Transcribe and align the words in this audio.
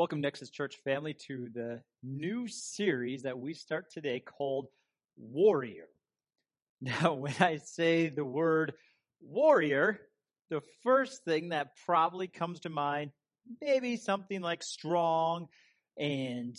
Welcome, 0.00 0.22
Nexus 0.22 0.48
Church 0.48 0.78
family, 0.82 1.12
to 1.26 1.50
the 1.52 1.82
new 2.02 2.48
series 2.48 3.24
that 3.24 3.38
we 3.38 3.52
start 3.52 3.90
today 3.92 4.18
called 4.18 4.68
Warrior. 5.18 5.88
Now, 6.80 7.12
when 7.12 7.34
I 7.38 7.58
say 7.58 8.08
the 8.08 8.24
word 8.24 8.72
warrior, 9.20 10.00
the 10.48 10.62
first 10.82 11.22
thing 11.26 11.50
that 11.50 11.76
probably 11.84 12.28
comes 12.28 12.60
to 12.60 12.70
mind, 12.70 13.10
maybe 13.60 13.98
something 13.98 14.40
like 14.40 14.62
strong 14.62 15.48
and 15.98 16.56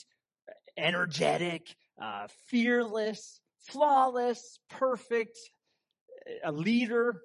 energetic, 0.78 1.76
uh, 2.00 2.28
fearless, 2.46 3.40
flawless, 3.58 4.60
perfect, 4.70 5.40
a 6.44 6.52
leader, 6.52 7.24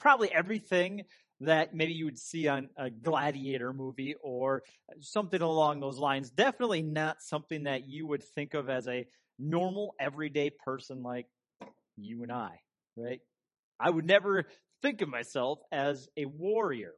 probably 0.00 0.32
everything 0.32 1.02
that 1.40 1.74
maybe 1.74 1.92
you 1.92 2.04
would 2.04 2.18
see 2.18 2.48
on 2.48 2.68
a 2.76 2.90
gladiator 2.90 3.72
movie 3.72 4.14
or 4.22 4.62
something 5.00 5.40
along 5.40 5.80
those 5.80 5.98
lines. 5.98 6.30
Definitely 6.30 6.82
not 6.82 7.22
something 7.22 7.64
that 7.64 7.88
you 7.88 8.06
would 8.06 8.24
think 8.34 8.54
of 8.54 8.68
as 8.68 8.88
a 8.88 9.06
normal 9.38 9.94
everyday 10.00 10.50
person 10.50 11.02
like 11.02 11.26
you 11.96 12.22
and 12.22 12.32
I, 12.32 12.60
right? 12.96 13.20
I 13.78 13.90
would 13.90 14.04
never 14.04 14.46
think 14.82 15.00
of 15.00 15.08
myself 15.08 15.60
as 15.70 16.08
a 16.16 16.24
warrior. 16.24 16.92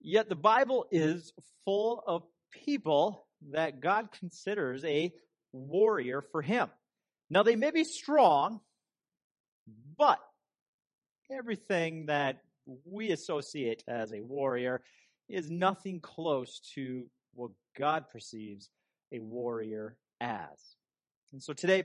Yet 0.00 0.28
the 0.28 0.36
Bible 0.36 0.86
is 0.90 1.32
full 1.64 2.02
of 2.06 2.22
people 2.64 3.26
that 3.50 3.80
God 3.80 4.08
considers 4.18 4.84
a 4.84 5.12
warrior 5.52 6.22
for 6.32 6.42
him. 6.42 6.68
Now 7.30 7.42
they 7.42 7.56
may 7.56 7.70
be 7.70 7.84
strong, 7.84 8.60
but 9.98 10.18
everything 11.30 12.06
that 12.06 12.40
we 12.84 13.10
associate 13.10 13.82
as 13.88 14.12
a 14.12 14.20
warrior 14.20 14.82
is 15.28 15.50
nothing 15.50 16.00
close 16.00 16.60
to 16.74 17.04
what 17.34 17.50
God 17.78 18.04
perceives 18.10 18.70
a 19.12 19.18
warrior 19.18 19.96
as. 20.20 20.76
And 21.32 21.42
so 21.42 21.52
today 21.52 21.84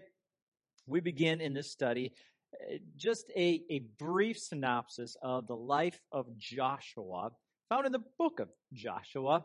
we 0.86 1.00
begin 1.00 1.42
in 1.42 1.54
this 1.54 1.72
study 1.72 2.14
uh, 2.54 2.78
just 2.96 3.30
a, 3.36 3.62
a 3.70 3.80
brief 4.00 4.38
synopsis 4.38 5.16
of 5.22 5.48
the 5.48 5.56
life 5.56 6.00
of 6.12 6.38
Joshua 6.38 7.32
found 7.70 7.86
in 7.86 7.92
the 7.92 8.04
book 8.18 8.40
of 8.40 8.50
Joshua. 8.74 9.44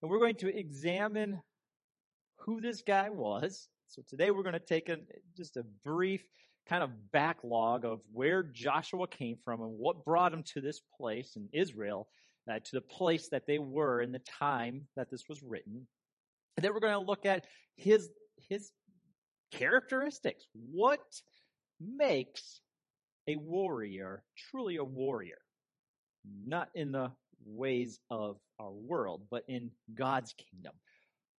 And 0.00 0.10
we're 0.10 0.18
going 0.18 0.36
to 0.36 0.54
examine 0.54 1.40
who 2.38 2.60
this 2.60 2.82
guy 2.82 3.08
was. 3.08 3.68
So 3.86 4.02
today 4.08 4.30
we're 4.30 4.42
going 4.42 4.54
to 4.54 4.58
take 4.58 4.88
a, 4.88 4.98
just 5.36 5.56
a 5.56 5.64
brief 5.84 6.24
kind 6.68 6.82
of 6.82 6.90
backlog 7.12 7.84
of 7.84 8.00
where 8.12 8.42
Joshua 8.42 9.06
came 9.06 9.36
from 9.44 9.60
and 9.60 9.70
what 9.78 10.04
brought 10.04 10.32
him 10.32 10.42
to 10.54 10.60
this 10.60 10.80
place 10.98 11.36
in 11.36 11.48
Israel, 11.52 12.08
uh, 12.50 12.58
to 12.58 12.70
the 12.72 12.80
place 12.80 13.28
that 13.28 13.46
they 13.46 13.58
were 13.58 14.00
in 14.00 14.12
the 14.12 14.20
time 14.20 14.86
that 14.96 15.10
this 15.10 15.24
was 15.28 15.42
written. 15.42 15.86
And 16.56 16.64
then 16.64 16.72
we're 16.72 16.80
going 16.80 16.92
to 16.92 16.98
look 16.98 17.26
at 17.26 17.46
his, 17.76 18.10
his 18.48 18.70
characteristics. 19.52 20.46
What 20.70 21.00
makes 21.80 22.60
a 23.28 23.36
warrior 23.36 24.22
truly 24.50 24.76
a 24.76 24.84
warrior? 24.84 25.38
Not 26.46 26.68
in 26.74 26.92
the 26.92 27.10
ways 27.44 27.98
of 28.10 28.36
our 28.60 28.70
world, 28.70 29.22
but 29.30 29.44
in 29.48 29.70
God's 29.94 30.34
kingdom. 30.34 30.72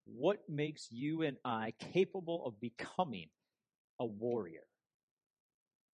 What 0.04 0.40
makes 0.48 0.88
you 0.90 1.22
and 1.22 1.36
I 1.44 1.74
capable 1.92 2.44
of 2.46 2.60
becoming 2.60 3.28
a 4.00 4.06
warrior? 4.06 4.62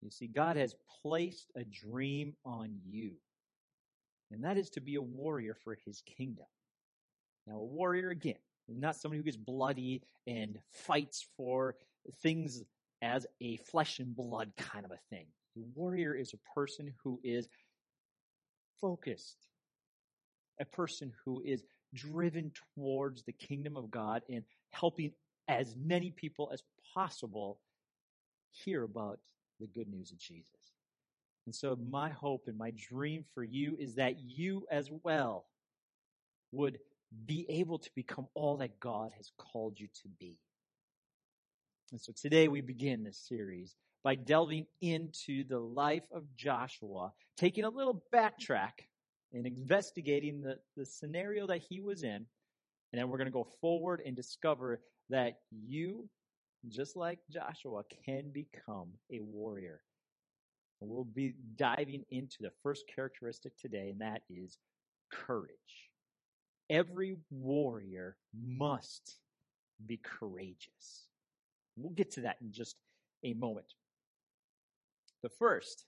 You 0.02 0.12
see, 0.12 0.28
God 0.28 0.58
has 0.58 0.76
placed 1.02 1.52
a 1.56 1.64
dream 1.64 2.36
on 2.46 2.78
you, 2.86 3.12
and 4.32 4.44
that 4.44 4.58
is 4.58 4.70
to 4.72 4.82
be 4.82 4.96
a 4.96 5.02
warrior 5.02 5.56
for 5.56 5.78
his 5.86 6.02
kingdom. 6.06 6.46
Now, 7.48 7.56
a 7.56 7.66
warrior, 7.66 8.10
again, 8.10 8.36
not 8.68 8.96
somebody 8.96 9.20
who 9.20 9.24
gets 9.24 9.38
bloody 9.38 10.02
and 10.28 10.60
fights 10.70 11.26
for 11.36 11.76
things 12.22 12.64
as 13.02 13.26
a 13.42 13.58
flesh 13.58 14.00
and 14.00 14.16
blood 14.16 14.52
kind 14.58 14.86
of 14.86 14.92
a 14.92 15.00
thing. 15.10 15.26
A 15.56 15.62
warrior 15.76 16.14
is 16.14 16.34
a 16.34 16.54
person 16.54 16.94
who 17.04 17.20
is 17.24 17.48
focused, 18.80 19.48
a 20.60 20.66
person 20.66 21.12
who 21.24 21.42
is 21.46 21.64
driven 21.94 22.52
towards 22.76 23.24
the 23.24 23.32
kingdom 23.32 23.78
of 23.78 23.90
God 23.90 24.22
and 24.30 24.44
helping 24.72 25.12
as 25.48 25.76
many 25.78 26.12
people 26.12 26.50
as 26.54 26.62
possible 26.94 27.60
hear 28.52 28.84
about 28.84 29.20
the 29.60 29.68
good 29.68 29.88
news 29.88 30.12
of 30.12 30.18
Jesus. 30.18 30.74
And 31.46 31.56
so 31.56 31.78
my 31.90 32.10
hope 32.10 32.44
and 32.48 32.58
my 32.58 32.72
dream 32.76 33.24
for 33.34 33.44
you 33.44 33.76
is 33.80 33.96
that 33.96 34.20
you 34.20 34.66
as 34.70 34.90
well 35.04 35.46
would 36.52 36.80
be 37.26 37.46
able 37.50 37.80
to 37.80 37.90
become 37.96 38.28
all 38.34 38.58
that 38.58 38.80
God 38.80 39.12
has 39.16 39.32
called 39.38 39.80
you 39.80 39.88
to 40.04 40.10
be. 40.20 40.38
And 41.92 42.02
so 42.02 42.12
today 42.22 42.50
we 42.50 42.60
begin 42.60 43.04
this 43.04 43.18
series 43.18 43.76
by 44.04 44.16
delving 44.16 44.66
into 44.82 45.46
the 45.48 45.60
life 45.60 46.04
of 46.12 46.24
Joshua, 46.36 47.14
taking 47.38 47.64
a 47.64 47.70
little 47.70 48.04
backtrack 48.14 48.72
and 49.34 49.46
investigating 49.46 50.42
the, 50.42 50.58
the 50.76 50.86
scenario 50.86 51.48
that 51.48 51.62
he 51.70 51.80
was 51.80 52.04
in. 52.04 52.26
And 52.92 53.02
then 53.02 53.10
we're 53.10 53.18
going 53.18 53.28
to 53.28 53.32
go 53.32 53.48
forward 53.62 54.02
and 54.06 54.16
discover 54.16 54.82
that 55.10 55.40
you 55.52 56.10
just 56.70 56.96
like 56.96 57.20
Joshua, 57.30 57.84
can 58.06 58.30
become 58.32 58.90
a 59.12 59.20
warrior. 59.20 59.82
We'll 60.80 61.06
be 61.06 61.34
diving 61.56 62.04
into 62.12 62.38
the 62.42 62.52
first 62.62 62.84
characteristic 62.94 63.58
today, 63.58 63.90
and 63.90 64.02
that 64.02 64.22
is 64.30 64.58
courage. 65.12 65.52
Every 66.70 67.18
warrior 67.32 68.18
must 68.34 69.18
be 69.86 69.98
courageous. 70.04 71.08
We'll 71.78 71.94
get 71.94 72.12
to 72.12 72.22
that 72.22 72.38
in 72.42 72.52
just 72.52 72.76
a 73.24 73.34
moment. 73.34 73.74
The 75.24 75.30
first, 75.30 75.86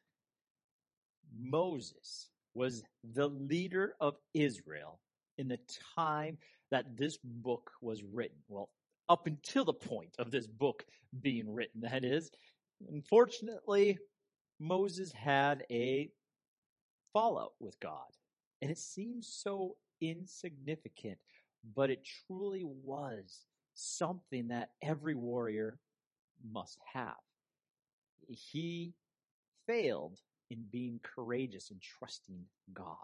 Moses 1.39 2.29
was 2.55 2.83
the 3.13 3.27
leader 3.27 3.95
of 3.99 4.15
Israel 4.33 4.99
in 5.37 5.47
the 5.47 5.59
time 5.95 6.37
that 6.71 6.97
this 6.97 7.17
book 7.23 7.71
was 7.81 8.03
written. 8.03 8.37
Well, 8.47 8.69
up 9.09 9.27
until 9.27 9.65
the 9.65 9.73
point 9.73 10.15
of 10.19 10.31
this 10.31 10.47
book 10.47 10.85
being 11.21 11.51
written. 11.51 11.81
That 11.81 12.05
is, 12.05 12.31
unfortunately, 12.89 13.97
Moses 14.59 15.11
had 15.11 15.63
a 15.71 16.09
fallout 17.11 17.53
with 17.59 17.79
God. 17.79 18.07
And 18.61 18.69
it 18.69 18.77
seems 18.77 19.27
so 19.27 19.75
insignificant, 19.99 21.17
but 21.75 21.89
it 21.89 22.07
truly 22.27 22.63
was 22.63 23.45
something 23.73 24.49
that 24.49 24.71
every 24.81 25.15
warrior 25.15 25.79
must 26.51 26.79
have. 26.93 27.15
He 28.27 28.93
failed 29.65 30.19
in 30.49 30.65
being 30.71 30.99
courageous 31.03 31.71
and 31.71 31.81
trusting 31.81 32.43
God. 32.73 32.95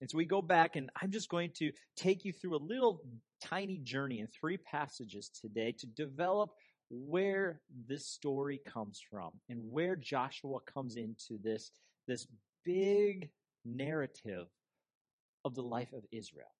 And 0.00 0.10
so 0.10 0.16
we 0.16 0.24
go 0.24 0.40
back 0.40 0.76
and 0.76 0.90
I'm 1.00 1.10
just 1.10 1.28
going 1.28 1.50
to 1.56 1.72
take 1.96 2.24
you 2.24 2.32
through 2.32 2.56
a 2.56 2.62
little 2.64 3.02
tiny 3.42 3.78
journey 3.78 4.20
in 4.20 4.28
three 4.28 4.56
passages 4.56 5.30
today 5.40 5.74
to 5.78 5.86
develop 5.86 6.50
where 6.90 7.60
this 7.88 8.06
story 8.06 8.60
comes 8.66 9.00
from 9.10 9.30
and 9.48 9.60
where 9.70 9.96
Joshua 9.96 10.58
comes 10.60 10.96
into 10.96 11.38
this, 11.42 11.70
this 12.08 12.26
big 12.64 13.30
narrative 13.64 14.46
of 15.44 15.54
the 15.54 15.62
life 15.62 15.92
of 15.92 16.04
Israel. 16.10 16.50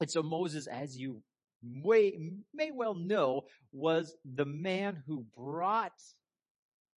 And 0.00 0.10
so 0.10 0.22
Moses, 0.22 0.66
as 0.66 0.96
you 0.96 1.22
may, 1.62 2.16
may 2.54 2.70
well 2.70 2.94
know, 2.94 3.42
was 3.72 4.14
the 4.34 4.44
man 4.44 5.02
who 5.06 5.26
brought 5.36 6.00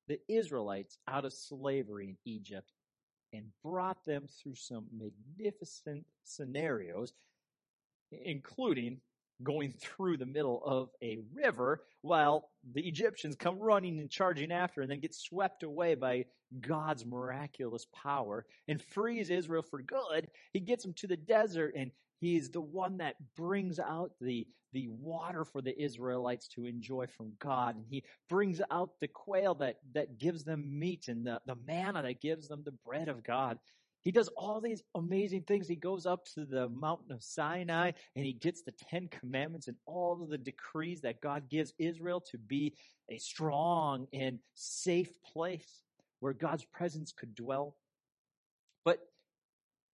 the 0.08 0.20
Israelites 0.28 0.98
out 1.08 1.26
of 1.26 1.34
slavery 1.34 2.10
in 2.10 2.18
Egypt 2.26 2.72
and 3.34 3.46
brought 3.64 4.04
them 4.06 4.28
through 4.28 4.56
some 4.56 4.86
magnificent 4.92 6.06
scenarios, 6.24 7.14
including 8.12 9.00
going 9.44 9.72
through 9.80 10.18
the 10.18 10.26
middle 10.26 10.62
of 10.66 10.90
a 11.02 11.20
river 11.34 11.84
while 12.02 12.50
the 12.74 12.88
Egyptians 12.88 13.36
come 13.36 13.60
running 13.60 14.00
and 14.00 14.10
charging 14.10 14.52
after 14.52 14.82
and 14.82 14.92
then 14.92 15.00
get 15.00 15.16
swept 15.16 15.64
away 15.64 15.96
by 15.96 16.26
God's 16.60 17.06
miraculous 17.06 17.86
power 17.94 18.46
and 18.68 18.82
frees 18.82 19.30
Israel 19.30 19.62
for 19.62 19.82
good. 19.82 20.28
He 20.52 20.60
gets 20.60 20.84
them 20.84 20.94
to 20.96 21.08
the 21.08 21.18
desert 21.18 21.74
and 21.76 21.92
he's 22.20 22.50
the 22.50 22.62
one 22.62 22.98
that 22.98 23.16
brings 23.36 23.80
out 23.80 24.12
the, 24.22 24.48
the 24.74 24.88
water 24.90 25.46
for 25.46 25.62
the 25.62 25.80
Israelites 25.82 26.48
to 26.50 26.66
enjoy 26.66 27.08
from 27.08 27.34
God. 27.40 27.76
And 27.76 27.86
he 27.90 28.04
brings 28.30 28.62
out 28.72 28.92
the 29.00 29.08
quail 29.08 29.56
that, 29.56 29.78
that 29.94 30.18
gives 30.18 30.44
them 30.44 30.80
meat 30.80 31.08
and 31.08 31.26
the, 31.26 31.42
the 31.46 31.58
manna 31.66 32.04
that 32.04 32.22
gives 32.22 32.48
them 32.48 32.64
the 32.64 32.76
bread 32.86 33.08
of 33.08 33.24
God. 33.24 33.58
He 34.02 34.12
does 34.12 34.30
all 34.38 34.62
these 34.62 34.82
amazing 34.96 35.44
things. 35.44 35.68
He 35.68 35.76
goes 35.76 36.06
up 36.06 36.26
to 36.34 36.46
the 36.46 36.70
mountain 36.70 37.12
of 37.12 37.24
Sinai 37.24 37.92
and 38.16 38.26
he 38.26 38.34
gets 38.34 38.62
the 38.62 38.72
Ten 38.72 39.10
Commandments 39.10 39.68
and 39.68 39.76
all 39.86 40.22
of 40.24 40.30
the 40.30 40.38
decrees 40.38 41.02
that 41.02 41.22
God 41.22 41.50
gives 41.50 41.74
Israel 41.78 42.22
to 42.32 42.38
be 42.38 42.76
a 43.10 43.18
strong 43.18 44.08
and 44.14 44.40
safe 44.54 45.10
place 45.34 45.84
where 46.22 46.34
God's 46.34 46.64
presence 46.66 47.12
could 47.12 47.36
dwell. 47.36 47.76
But 48.86 49.00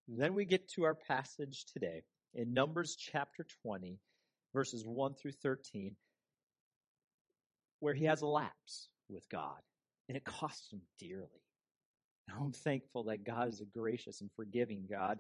then 0.08 0.36
we 0.36 0.46
get 0.46 0.70
to 0.74 0.84
our 0.84 0.96
passage 0.96 1.66
today 1.74 2.04
in 2.36 2.54
Numbers 2.54 2.96
chapter 2.96 3.46
20, 3.64 3.98
verses 4.54 4.86
1 4.86 5.16
through 5.16 5.32
13, 5.32 5.96
where 7.80 7.94
he 7.94 8.06
has 8.06 8.22
a 8.22 8.28
lapse 8.28 8.90
with 9.10 9.28
God, 9.30 9.60
and 10.08 10.18
it 10.18 10.26
costs 10.26 10.72
him 10.72 10.82
dearly. 11.00 11.28
I'm 12.30 12.52
thankful 12.52 13.04
that 13.06 13.24
God 13.24 13.48
is 13.48 13.62
a 13.62 13.66
gracious 13.66 14.22
and 14.22 14.30
forgiving 14.36 14.86
God, 14.90 15.20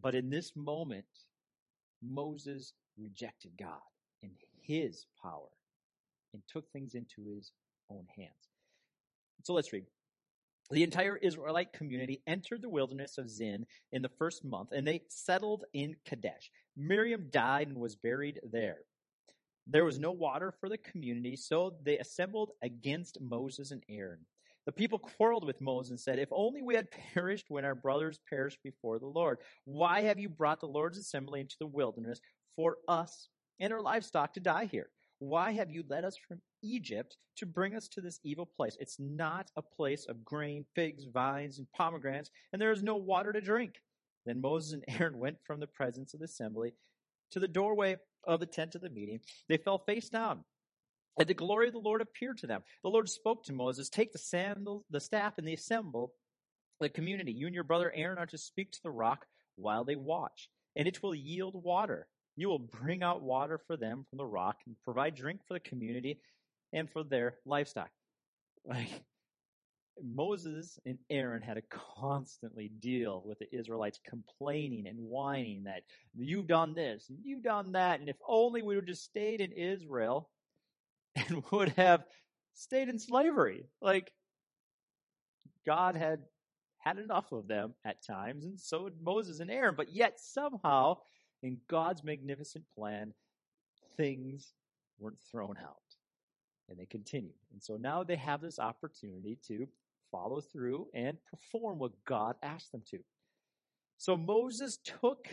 but 0.00 0.14
in 0.14 0.30
this 0.30 0.52
moment, 0.56 1.04
Moses 2.02 2.72
rejected 2.98 3.52
God 3.58 3.80
and 4.22 4.32
his 4.60 5.06
power 5.22 5.48
and 6.32 6.42
took 6.48 6.70
things 6.70 6.94
into 6.94 7.28
his 7.34 7.52
own 7.90 8.06
hands. 8.16 8.30
So 9.44 9.52
let's 9.52 9.72
read. 9.72 9.84
The 10.70 10.84
entire 10.84 11.16
Israelite 11.16 11.72
community 11.72 12.22
entered 12.28 12.62
the 12.62 12.68
wilderness 12.68 13.18
of 13.18 13.28
Zin 13.28 13.66
in 13.90 14.02
the 14.02 14.08
first 14.08 14.44
month, 14.44 14.70
and 14.72 14.86
they 14.86 15.02
settled 15.08 15.64
in 15.72 15.96
Kadesh. 16.04 16.50
Miriam 16.76 17.26
died 17.30 17.68
and 17.68 17.78
was 17.78 17.96
buried 17.96 18.38
there. 18.52 18.78
There 19.66 19.84
was 19.84 19.98
no 19.98 20.12
water 20.12 20.52
for 20.52 20.68
the 20.68 20.78
community, 20.78 21.34
so 21.36 21.74
they 21.82 21.98
assembled 21.98 22.52
against 22.62 23.20
Moses 23.20 23.72
and 23.72 23.82
Aaron. 23.88 24.24
The 24.66 24.72
people 24.72 24.98
quarreled 24.98 25.44
with 25.44 25.60
Moses 25.60 25.90
and 25.90 26.00
said, 26.00 26.18
If 26.18 26.28
only 26.30 26.62
we 26.62 26.76
had 26.76 26.90
perished 27.14 27.46
when 27.48 27.64
our 27.64 27.74
brothers 27.74 28.20
perished 28.28 28.62
before 28.62 28.98
the 29.00 29.06
Lord. 29.06 29.38
Why 29.64 30.02
have 30.02 30.18
you 30.20 30.28
brought 30.28 30.60
the 30.60 30.66
Lord's 30.66 30.98
assembly 30.98 31.40
into 31.40 31.56
the 31.58 31.66
wilderness 31.66 32.20
for 32.54 32.76
us 32.86 33.28
and 33.58 33.72
our 33.72 33.80
livestock 33.80 34.34
to 34.34 34.40
die 34.40 34.66
here? 34.66 34.90
Why 35.20 35.52
have 35.52 35.70
you 35.70 35.84
led 35.88 36.04
us 36.04 36.16
from 36.16 36.40
Egypt 36.62 37.16
to 37.36 37.46
bring 37.46 37.76
us 37.76 37.88
to 37.88 38.00
this 38.00 38.18
evil 38.24 38.46
place? 38.46 38.76
It's 38.80 38.98
not 38.98 39.50
a 39.56 39.62
place 39.62 40.06
of 40.06 40.24
grain, 40.24 40.64
figs, 40.74 41.04
vines, 41.04 41.58
and 41.58 41.70
pomegranates, 41.72 42.30
and 42.52 42.60
there 42.60 42.72
is 42.72 42.82
no 42.82 42.96
water 42.96 43.32
to 43.32 43.40
drink. 43.40 43.74
Then 44.26 44.40
Moses 44.40 44.72
and 44.72 44.84
Aaron 44.88 45.18
went 45.18 45.36
from 45.46 45.60
the 45.60 45.66
presence 45.66 46.14
of 46.14 46.20
the 46.20 46.24
assembly 46.24 46.72
to 47.32 47.38
the 47.38 47.48
doorway 47.48 47.96
of 48.26 48.40
the 48.40 48.46
tent 48.46 48.74
of 48.74 48.80
the 48.80 48.90
meeting. 48.90 49.20
They 49.48 49.58
fell 49.58 49.78
face 49.78 50.08
down. 50.08 50.44
And 51.18 51.28
the 51.28 51.34
glory 51.34 51.66
of 51.66 51.74
the 51.74 51.80
Lord 51.80 52.00
appeared 52.00 52.38
to 52.38 52.46
them. 52.46 52.62
The 52.82 52.88
Lord 52.88 53.08
spoke 53.08 53.44
to 53.44 53.52
Moses, 53.52 53.88
Take 53.88 54.12
the 54.12 54.18
sandal, 54.18 54.84
the 54.90 55.00
staff, 55.00 55.34
and 55.38 55.46
the 55.46 55.54
assemble 55.54 56.14
the 56.80 56.88
community. 56.88 57.32
You 57.32 57.46
and 57.46 57.54
your 57.54 57.64
brother 57.64 57.92
Aaron 57.94 58.18
are 58.18 58.26
to 58.26 58.38
speak 58.38 58.72
to 58.72 58.82
the 58.82 58.90
rock 58.90 59.26
while 59.56 59.84
they 59.84 59.96
watch, 59.96 60.48
and 60.74 60.88
it 60.88 61.02
will 61.02 61.14
yield 61.14 61.62
water. 61.62 62.08
You 62.40 62.48
will 62.48 62.58
bring 62.58 63.02
out 63.02 63.20
water 63.20 63.58
for 63.58 63.76
them 63.76 64.06
from 64.08 64.16
the 64.16 64.24
rock 64.24 64.60
and 64.64 64.74
provide 64.82 65.14
drink 65.14 65.40
for 65.46 65.52
the 65.52 65.60
community 65.60 66.20
and 66.72 66.88
for 66.88 67.04
their 67.04 67.34
livestock. 67.44 67.90
Like 68.64 68.88
Moses 70.02 70.78
and 70.86 70.96
Aaron 71.10 71.42
had 71.42 71.58
to 71.58 71.62
constantly 71.68 72.70
deal 72.80 73.22
with 73.26 73.40
the 73.40 73.54
Israelites 73.54 74.00
complaining 74.08 74.86
and 74.86 74.98
whining 74.98 75.64
that 75.64 75.82
you've 76.16 76.46
done 76.46 76.72
this 76.72 77.10
and 77.10 77.18
you've 77.22 77.42
done 77.42 77.72
that, 77.72 78.00
and 78.00 78.08
if 78.08 78.16
only 78.26 78.62
we 78.62 78.74
would 78.74 78.86
just 78.86 79.04
stayed 79.04 79.42
in 79.42 79.52
Israel 79.52 80.30
and 81.16 81.42
would 81.50 81.68
have 81.76 82.04
stayed 82.54 82.88
in 82.88 82.98
slavery. 82.98 83.66
Like 83.82 84.12
God 85.66 85.94
had 85.94 86.20
had 86.78 86.98
enough 86.98 87.32
of 87.32 87.48
them 87.48 87.74
at 87.84 88.02
times, 88.02 88.46
and 88.46 88.58
so 88.58 88.84
had 88.84 88.94
Moses 89.02 89.40
and 89.40 89.50
Aaron, 89.50 89.74
but 89.76 89.92
yet 89.92 90.18
somehow 90.18 90.96
in 91.42 91.58
God's 91.68 92.04
magnificent 92.04 92.64
plan, 92.76 93.12
things 93.96 94.54
weren't 94.98 95.20
thrown 95.30 95.56
out. 95.62 95.76
And 96.68 96.78
they 96.78 96.86
continued. 96.86 97.34
And 97.52 97.62
so 97.62 97.76
now 97.76 98.04
they 98.04 98.16
have 98.16 98.40
this 98.40 98.58
opportunity 98.58 99.38
to 99.48 99.66
follow 100.10 100.40
through 100.40 100.86
and 100.94 101.16
perform 101.28 101.78
what 101.78 101.92
God 102.04 102.36
asked 102.42 102.72
them 102.72 102.82
to. 102.90 102.98
So 103.98 104.16
Moses 104.16 104.78
took 104.78 105.28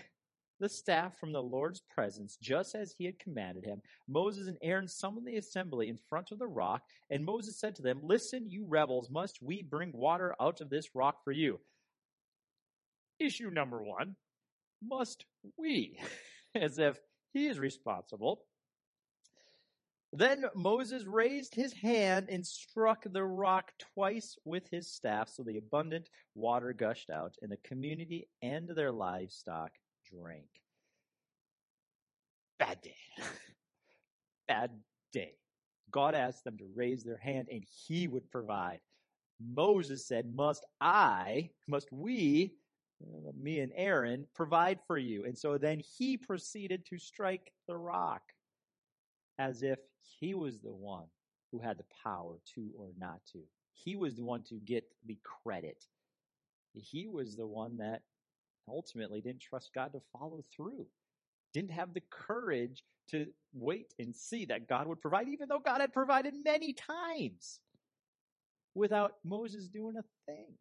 the 0.59 0.69
staff 0.69 1.19
from 1.19 1.31
the 1.31 1.42
Lord's 1.42 1.81
presence, 1.94 2.38
just 2.42 2.74
as 2.74 2.92
he 2.92 3.06
had 3.06 3.19
commanded 3.19 3.63
him. 3.63 3.81
Moses 4.07 4.48
and 4.48 4.57
Aaron 4.62 4.88
summoned 4.88 5.27
the 5.27 5.38
assembly 5.38 5.88
in 5.88 5.98
front 6.09 6.31
of 6.31 6.39
the 6.39 6.48
rock, 6.48 6.81
and 7.09 7.24
Moses 7.24 7.59
said 7.59 7.75
to 7.75 7.81
them, 7.81 8.00
Listen, 8.01 8.50
you 8.50 8.65
rebels, 8.68 9.09
must 9.09 9.39
we 9.42 9.62
bring 9.62 9.92
water 9.94 10.36
out 10.42 10.62
of 10.62 10.69
this 10.69 10.95
rock 10.95 11.24
for 11.24 11.31
you? 11.31 11.59
Issue 13.19 13.50
number 13.51 13.83
one 13.83 14.15
must 14.84 15.26
we? 15.58 16.00
As 16.56 16.80
if 16.80 16.98
he 17.34 17.48
is 17.48 17.60
responsible. 17.60 18.42
Then 20.14 20.46
Moses 20.56 21.06
raised 21.06 21.54
his 21.54 21.74
hand 21.74 22.30
and 22.30 22.46
struck 22.46 23.04
the 23.06 23.24
rock 23.24 23.74
twice 23.94 24.38
with 24.46 24.68
his 24.72 24.90
staff, 24.90 25.30
so 25.30 25.44
the 25.44 25.58
abundant 25.58 26.10
water 26.34 26.74
gushed 26.74 27.10
out, 27.10 27.36
and 27.42 27.52
the 27.52 27.58
community 27.58 28.28
and 28.42 28.70
their 28.70 28.92
livestock 28.92 29.72
drank. 30.10 30.48
Bad 32.58 32.82
day. 32.82 32.96
Bad 34.48 34.72
day. 35.12 35.34
God 35.92 36.16
asked 36.16 36.44
them 36.44 36.58
to 36.58 36.72
raise 36.74 37.04
their 37.04 37.18
hand, 37.18 37.50
and 37.52 37.64
he 37.86 38.08
would 38.08 38.32
provide. 38.32 38.80
Moses 39.40 40.08
said, 40.08 40.34
Must 40.34 40.66
I, 40.82 41.50
must 41.68 41.92
we 41.92 42.56
Uh, 43.02 43.32
me 43.40 43.60
and 43.60 43.72
Aaron 43.76 44.26
provide 44.34 44.80
for 44.88 44.98
you. 44.98 45.26
And 45.26 45.38
so 45.38 45.58
then 45.58 45.80
he 45.98 46.18
proceeded 46.18 46.86
to 46.88 46.98
strike 46.98 47.52
the 47.68 47.78
rock 47.78 48.22
as 49.38 49.62
if 49.62 49.80
he 50.20 50.34
was 50.34 50.60
the 50.60 50.74
one 50.74 51.06
who 51.52 51.60
had 51.60 51.78
the 51.78 51.86
power 52.04 52.40
to 52.56 52.72
or 52.78 52.90
not 52.98 53.22
to. 53.34 53.40
He 53.74 53.96
was 53.96 54.16
the 54.16 54.24
one 54.24 54.44
to 54.44 54.56
get 54.56 54.84
the 55.06 55.18
credit. 55.24 55.86
He 56.74 57.08
was 57.08 57.36
the 57.36 57.46
one 57.48 57.78
that 57.78 58.02
ultimately 58.68 59.22
didn't 59.22 59.42
trust 59.42 59.72
God 59.74 59.94
to 59.94 60.02
follow 60.12 60.44
through, 60.56 60.88
didn't 61.54 61.72
have 61.72 61.94
the 61.94 62.04
courage 62.10 62.84
to 63.10 63.28
wait 63.54 63.94
and 64.00 64.14
see 64.14 64.46
that 64.46 64.68
God 64.68 64.88
would 64.88 65.02
provide, 65.02 65.30
even 65.30 65.48
though 65.48 65.60
God 65.60 65.82
had 65.82 65.94
provided 65.94 66.34
many 66.44 66.74
times 66.74 67.60
without 68.76 69.14
Moses 69.24 69.68
doing 69.68 69.96
a 69.98 70.04
thing. 70.32 70.54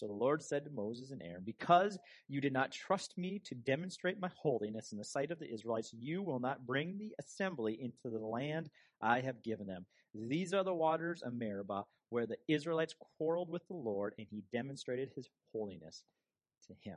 So 0.00 0.06
the 0.06 0.14
Lord 0.14 0.42
said 0.42 0.64
to 0.64 0.70
Moses 0.70 1.10
and 1.10 1.22
Aaron, 1.22 1.42
Because 1.44 1.98
you 2.26 2.40
did 2.40 2.54
not 2.54 2.72
trust 2.72 3.18
me 3.18 3.38
to 3.44 3.54
demonstrate 3.54 4.18
my 4.18 4.30
holiness 4.34 4.92
in 4.92 4.98
the 4.98 5.04
sight 5.04 5.30
of 5.30 5.38
the 5.38 5.52
Israelites, 5.52 5.92
you 5.92 6.22
will 6.22 6.40
not 6.40 6.64
bring 6.64 6.96
the 6.96 7.14
assembly 7.18 7.78
into 7.82 8.08
the 8.08 8.24
land 8.24 8.70
I 9.02 9.20
have 9.20 9.42
given 9.42 9.66
them. 9.66 9.84
These 10.14 10.54
are 10.54 10.64
the 10.64 10.72
waters 10.72 11.20
of 11.20 11.34
Meribah, 11.34 11.84
where 12.08 12.24
the 12.24 12.38
Israelites 12.48 12.94
quarreled 13.18 13.50
with 13.50 13.68
the 13.68 13.74
Lord, 13.74 14.14
and 14.16 14.26
he 14.30 14.42
demonstrated 14.50 15.10
his 15.14 15.28
holiness 15.52 16.02
to 16.68 16.74
him. 16.80 16.96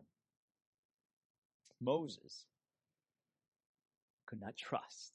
Moses 1.82 2.46
could 4.28 4.40
not 4.40 4.56
trust. 4.56 5.12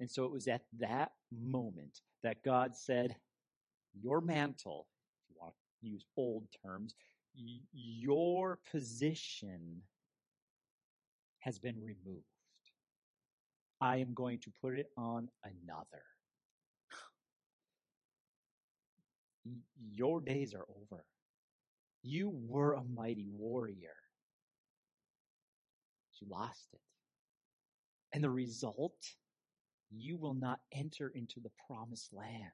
And 0.00 0.10
so 0.10 0.26
it 0.26 0.30
was 0.30 0.48
at 0.48 0.64
that 0.80 1.12
moment 1.32 2.02
that 2.22 2.44
God 2.44 2.76
said, 2.76 3.16
Your 4.02 4.20
mantle 4.20 4.86
use 5.84 6.04
old 6.16 6.46
terms, 6.64 6.94
your 7.72 8.58
position 8.70 9.82
has 11.40 11.58
been 11.58 11.76
removed. 11.82 12.24
I 13.80 13.96
am 13.98 14.14
going 14.14 14.38
to 14.40 14.52
put 14.60 14.78
it 14.78 14.90
on 14.96 15.28
another. 15.44 16.02
Your 19.92 20.20
days 20.20 20.54
are 20.54 20.64
over. 20.80 21.04
You 22.02 22.30
were 22.48 22.74
a 22.74 22.84
mighty 22.84 23.28
warrior. 23.30 23.96
You 26.20 26.28
lost 26.30 26.68
it. 26.72 26.80
And 28.12 28.24
the 28.24 28.30
result, 28.30 28.96
you 29.90 30.16
will 30.16 30.34
not 30.34 30.60
enter 30.72 31.12
into 31.14 31.40
the 31.40 31.50
promised 31.66 32.12
land. 32.14 32.52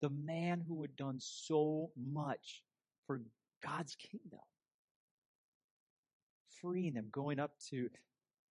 The 0.00 0.10
man 0.10 0.64
who 0.68 0.82
had 0.82 0.94
done 0.96 1.16
so 1.18 1.90
much 1.96 2.62
for 3.08 3.20
God's 3.64 3.96
kingdom. 3.96 4.38
Freeing 6.60 6.94
them, 6.94 7.08
going 7.10 7.40
up 7.40 7.52
to, 7.70 7.88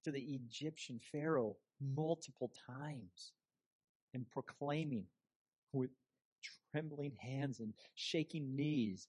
to 0.04 0.12
the 0.12 0.20
Egyptian 0.20 1.00
Pharaoh 1.12 1.56
multiple 1.96 2.52
times 2.68 3.32
and 4.14 4.30
proclaiming 4.32 5.06
with 5.72 5.92
trembling 6.72 7.14
hands 7.20 7.60
and 7.60 7.74
shaking 7.96 8.56
knees, 8.56 9.08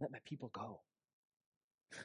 let 0.00 0.10
my 0.10 0.18
people 0.26 0.48
go. 0.52 0.80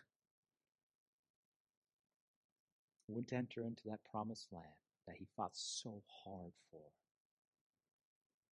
Wouldn't 3.08 3.34
enter 3.34 3.64
into 3.64 3.84
that 3.88 4.04
promised 4.10 4.48
land 4.52 4.66
that 5.08 5.16
he 5.18 5.26
fought 5.36 5.56
so 5.56 6.04
hard 6.24 6.52
for. 6.70 6.82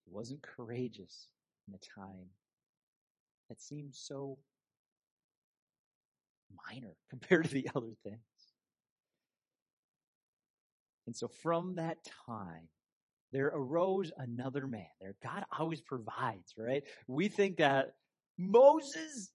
He 0.05 0.12
wasn't 0.12 0.41
courageous 0.41 1.27
in 1.67 1.74
the 1.74 1.79
time 1.79 2.29
that 3.50 3.62
seems 3.62 4.00
so 4.01 4.38
minor 6.69 6.95
compared 7.09 7.45
to 7.45 7.53
the 7.53 7.69
other 7.75 7.93
things. 8.03 8.19
And 11.05 11.15
so 11.15 11.27
from 11.27 11.75
that 11.75 11.97
time, 12.25 12.69
there 13.31 13.47
arose 13.47 14.12
another 14.17 14.67
man. 14.67 14.85
There, 15.01 15.15
God 15.23 15.43
always 15.57 15.81
provides, 15.81 16.53
right? 16.57 16.83
We 17.07 17.27
think 17.27 17.57
that 17.57 17.95
Moses, 18.38 19.31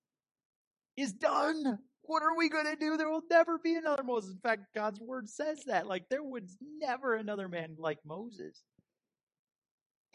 is 0.98 1.12
done. 1.12 1.78
What 2.02 2.22
are 2.22 2.36
we 2.36 2.48
going 2.48 2.66
to 2.66 2.76
do? 2.76 2.96
There 2.96 3.08
will 3.08 3.22
never 3.30 3.58
be 3.58 3.76
another 3.76 4.02
Moses. 4.02 4.32
In 4.32 4.40
fact, 4.40 4.74
God's 4.74 5.00
word 5.00 5.28
says 5.28 5.62
that. 5.66 5.86
Like, 5.86 6.08
there 6.08 6.24
was 6.24 6.56
never 6.80 7.14
another 7.14 7.48
man 7.48 7.76
like 7.78 7.98
Moses. 8.04 8.62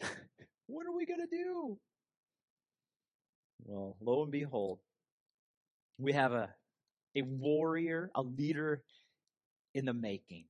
what 0.66 0.86
are 0.86 0.96
we 0.96 1.06
going 1.06 1.20
to 1.20 1.36
do? 1.36 1.78
Well, 3.62 3.96
lo 4.00 4.22
and 4.22 4.32
behold, 4.32 4.80
we 5.98 6.12
have 6.12 6.32
a, 6.32 6.50
a 7.14 7.22
warrior, 7.22 8.10
a 8.14 8.22
leader 8.22 8.82
in 9.74 9.84
the 9.84 9.94
making. 9.94 10.44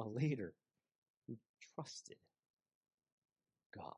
A 0.00 0.08
leader 0.08 0.54
who 1.26 1.36
trusted 1.74 2.16
God. 3.74 3.94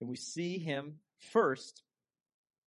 And 0.00 0.08
we 0.08 0.16
see 0.16 0.58
him 0.58 0.96
first 1.18 1.82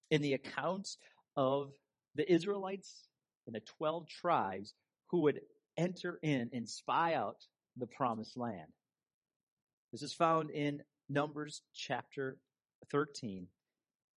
in 0.09 0.21
the 0.21 0.33
accounts 0.33 0.97
of 1.35 1.71
the 2.15 2.29
Israelites 2.31 3.07
and 3.45 3.55
the 3.55 3.61
12 3.77 4.07
tribes 4.07 4.73
who 5.09 5.21
would 5.21 5.41
enter 5.77 6.19
in 6.21 6.49
and 6.53 6.67
spy 6.67 7.13
out 7.13 7.37
the 7.77 7.87
promised 7.87 8.37
land. 8.37 8.67
This 9.91 10.03
is 10.03 10.13
found 10.13 10.49
in 10.51 10.81
Numbers 11.11 11.61
chapter 11.73 12.37
13. 12.89 13.47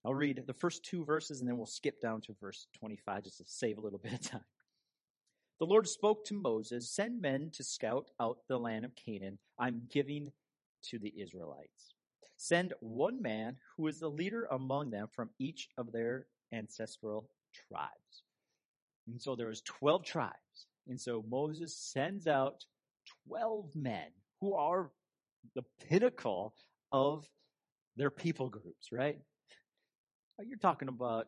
I'll 0.04 0.14
read 0.14 0.42
the 0.46 0.52
first 0.52 0.84
two 0.84 1.04
verses 1.04 1.40
and 1.40 1.48
then 1.48 1.56
we'll 1.56 1.66
skip 1.66 2.00
down 2.00 2.20
to 2.22 2.36
verse 2.40 2.66
25 2.78 3.24
just 3.24 3.38
to 3.38 3.44
save 3.46 3.78
a 3.78 3.80
little 3.80 3.98
bit 4.02 4.12
of 4.12 4.20
time. 4.20 4.44
The 5.58 5.66
Lord 5.66 5.88
spoke 5.88 6.24
to 6.26 6.34
Moses, 6.34 6.90
Send 6.90 7.20
men 7.20 7.50
to 7.54 7.64
scout 7.64 8.10
out 8.20 8.38
the 8.48 8.58
land 8.58 8.84
of 8.84 8.92
Canaan 8.94 9.38
I'm 9.58 9.82
giving 9.90 10.30
to 10.90 10.98
the 10.98 11.12
Israelites. 11.20 11.94
Send 12.36 12.74
one 12.80 13.22
man 13.22 13.56
who 13.76 13.86
is 13.86 13.98
the 13.98 14.08
leader 14.08 14.46
among 14.50 14.90
them 14.90 15.08
from 15.10 15.30
each 15.38 15.68
of 15.78 15.92
their 15.92 16.26
ancestral 16.52 17.30
tribes. 17.68 18.24
And 19.06 19.20
so 19.20 19.34
there 19.34 19.48
was 19.48 19.62
12 19.62 20.04
tribes. 20.04 20.66
And 20.88 21.00
so 21.00 21.24
Moses 21.28 21.76
sends 21.76 22.26
out 22.26 22.64
12 23.28 23.74
men 23.74 24.08
who 24.40 24.54
are 24.54 24.90
the 25.54 25.62
pinnacle 25.88 26.54
of 26.94 27.28
their 27.96 28.10
people 28.10 28.48
groups, 28.48 28.92
right? 28.92 29.18
You're 30.38 30.58
talking 30.58 30.86
about 30.86 31.26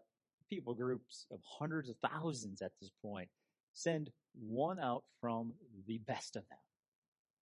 people 0.49 0.75
groups 0.75 1.27
of 1.33 1.41
hundreds 1.45 1.91
of 1.91 1.97
thousands 2.09 2.63
at 2.63 2.71
this 2.81 2.93
point. 3.03 3.29
Send 3.73 4.11
one 4.41 4.79
out 4.79 5.03
from 5.21 5.53
the 5.89 5.99
best 5.99 6.37
of 6.37 6.49
them 6.49 6.59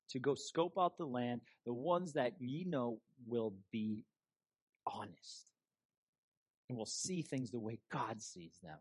to 0.09 0.19
go 0.19 0.35
scope 0.35 0.77
out 0.79 0.97
the 0.97 1.05
land, 1.05 1.41
the 1.65 1.73
ones 1.73 2.13
that 2.13 2.33
ye 2.39 2.63
know 2.63 2.99
will 3.27 3.53
be 3.73 4.05
honest 4.87 5.45
and 6.69 6.77
will 6.77 6.85
see 6.85 7.21
things 7.21 7.51
the 7.51 7.59
way 7.59 7.77
God 7.91 8.21
sees 8.21 8.57
them. 8.63 8.77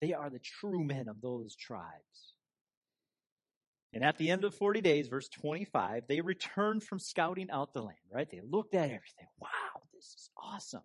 They 0.00 0.12
are 0.12 0.30
the 0.30 0.38
true 0.38 0.84
men 0.84 1.08
of 1.08 1.20
those 1.20 1.56
tribes. 1.56 2.34
And 3.94 4.04
at 4.04 4.18
the 4.18 4.30
end 4.30 4.44
of 4.44 4.54
40 4.54 4.80
days, 4.80 5.06
verse 5.06 5.28
25, 5.28 6.04
they 6.08 6.20
returned 6.20 6.82
from 6.82 6.98
scouting 6.98 7.48
out 7.50 7.72
the 7.72 7.80
land, 7.80 7.96
right? 8.12 8.28
They 8.28 8.40
looked 8.42 8.74
at 8.74 8.86
everything. 8.86 9.28
Wow, 9.38 9.82
this 9.94 10.04
is 10.04 10.30
awesome. 10.36 10.82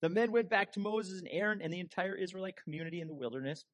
The 0.00 0.08
men 0.08 0.32
went 0.32 0.50
back 0.50 0.72
to 0.72 0.80
Moses 0.80 1.20
and 1.20 1.28
Aaron 1.30 1.62
and 1.62 1.72
the 1.72 1.78
entire 1.78 2.16
Israelite 2.16 2.56
community 2.62 3.00
in 3.00 3.06
the 3.06 3.14
wilderness 3.14 3.64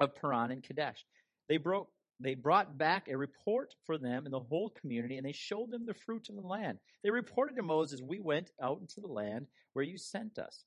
of 0.00 0.16
Paran 0.16 0.50
and 0.50 0.62
Kadesh. 0.62 1.04
They 1.48 1.58
broke 1.58 1.90
they 2.20 2.34
brought 2.34 2.78
back 2.78 3.08
a 3.08 3.16
report 3.16 3.74
for 3.84 3.98
them 3.98 4.24
and 4.24 4.32
the 4.32 4.40
whole 4.40 4.70
community, 4.70 5.16
and 5.16 5.26
they 5.26 5.32
showed 5.32 5.70
them 5.70 5.84
the 5.84 5.94
fruit 5.94 6.28
of 6.28 6.36
the 6.36 6.46
land. 6.46 6.78
They 7.02 7.10
reported 7.10 7.56
to 7.56 7.62
Moses, 7.62 8.00
We 8.00 8.20
went 8.20 8.50
out 8.62 8.80
into 8.80 9.00
the 9.00 9.12
land 9.12 9.48
where 9.72 9.84
you 9.84 9.98
sent 9.98 10.38
us. 10.38 10.64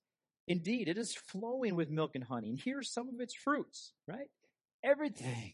Indeed, 0.48 0.88
it 0.88 0.98
is 0.98 1.16
flowing 1.16 1.76
with 1.76 1.90
milk 1.90 2.12
and 2.16 2.24
honey, 2.24 2.50
and 2.50 2.60
here 2.60 2.80
are 2.80 2.84
some 2.84 3.10
of 3.10 3.20
its 3.20 3.34
fruits, 3.34 3.94
right? 4.08 4.30
Everything 4.84 5.54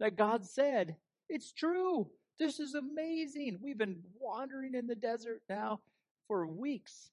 that 0.00 0.16
God 0.16 0.44
said, 0.44 0.96
it's 1.30 1.52
true. 1.52 2.08
This 2.38 2.58
is 2.58 2.74
amazing. 2.74 3.58
We've 3.62 3.78
been 3.78 4.00
wandering 4.18 4.74
in 4.74 4.86
the 4.86 4.94
desert 4.94 5.42
now 5.48 5.80
for 6.26 6.46
weeks. 6.46 7.10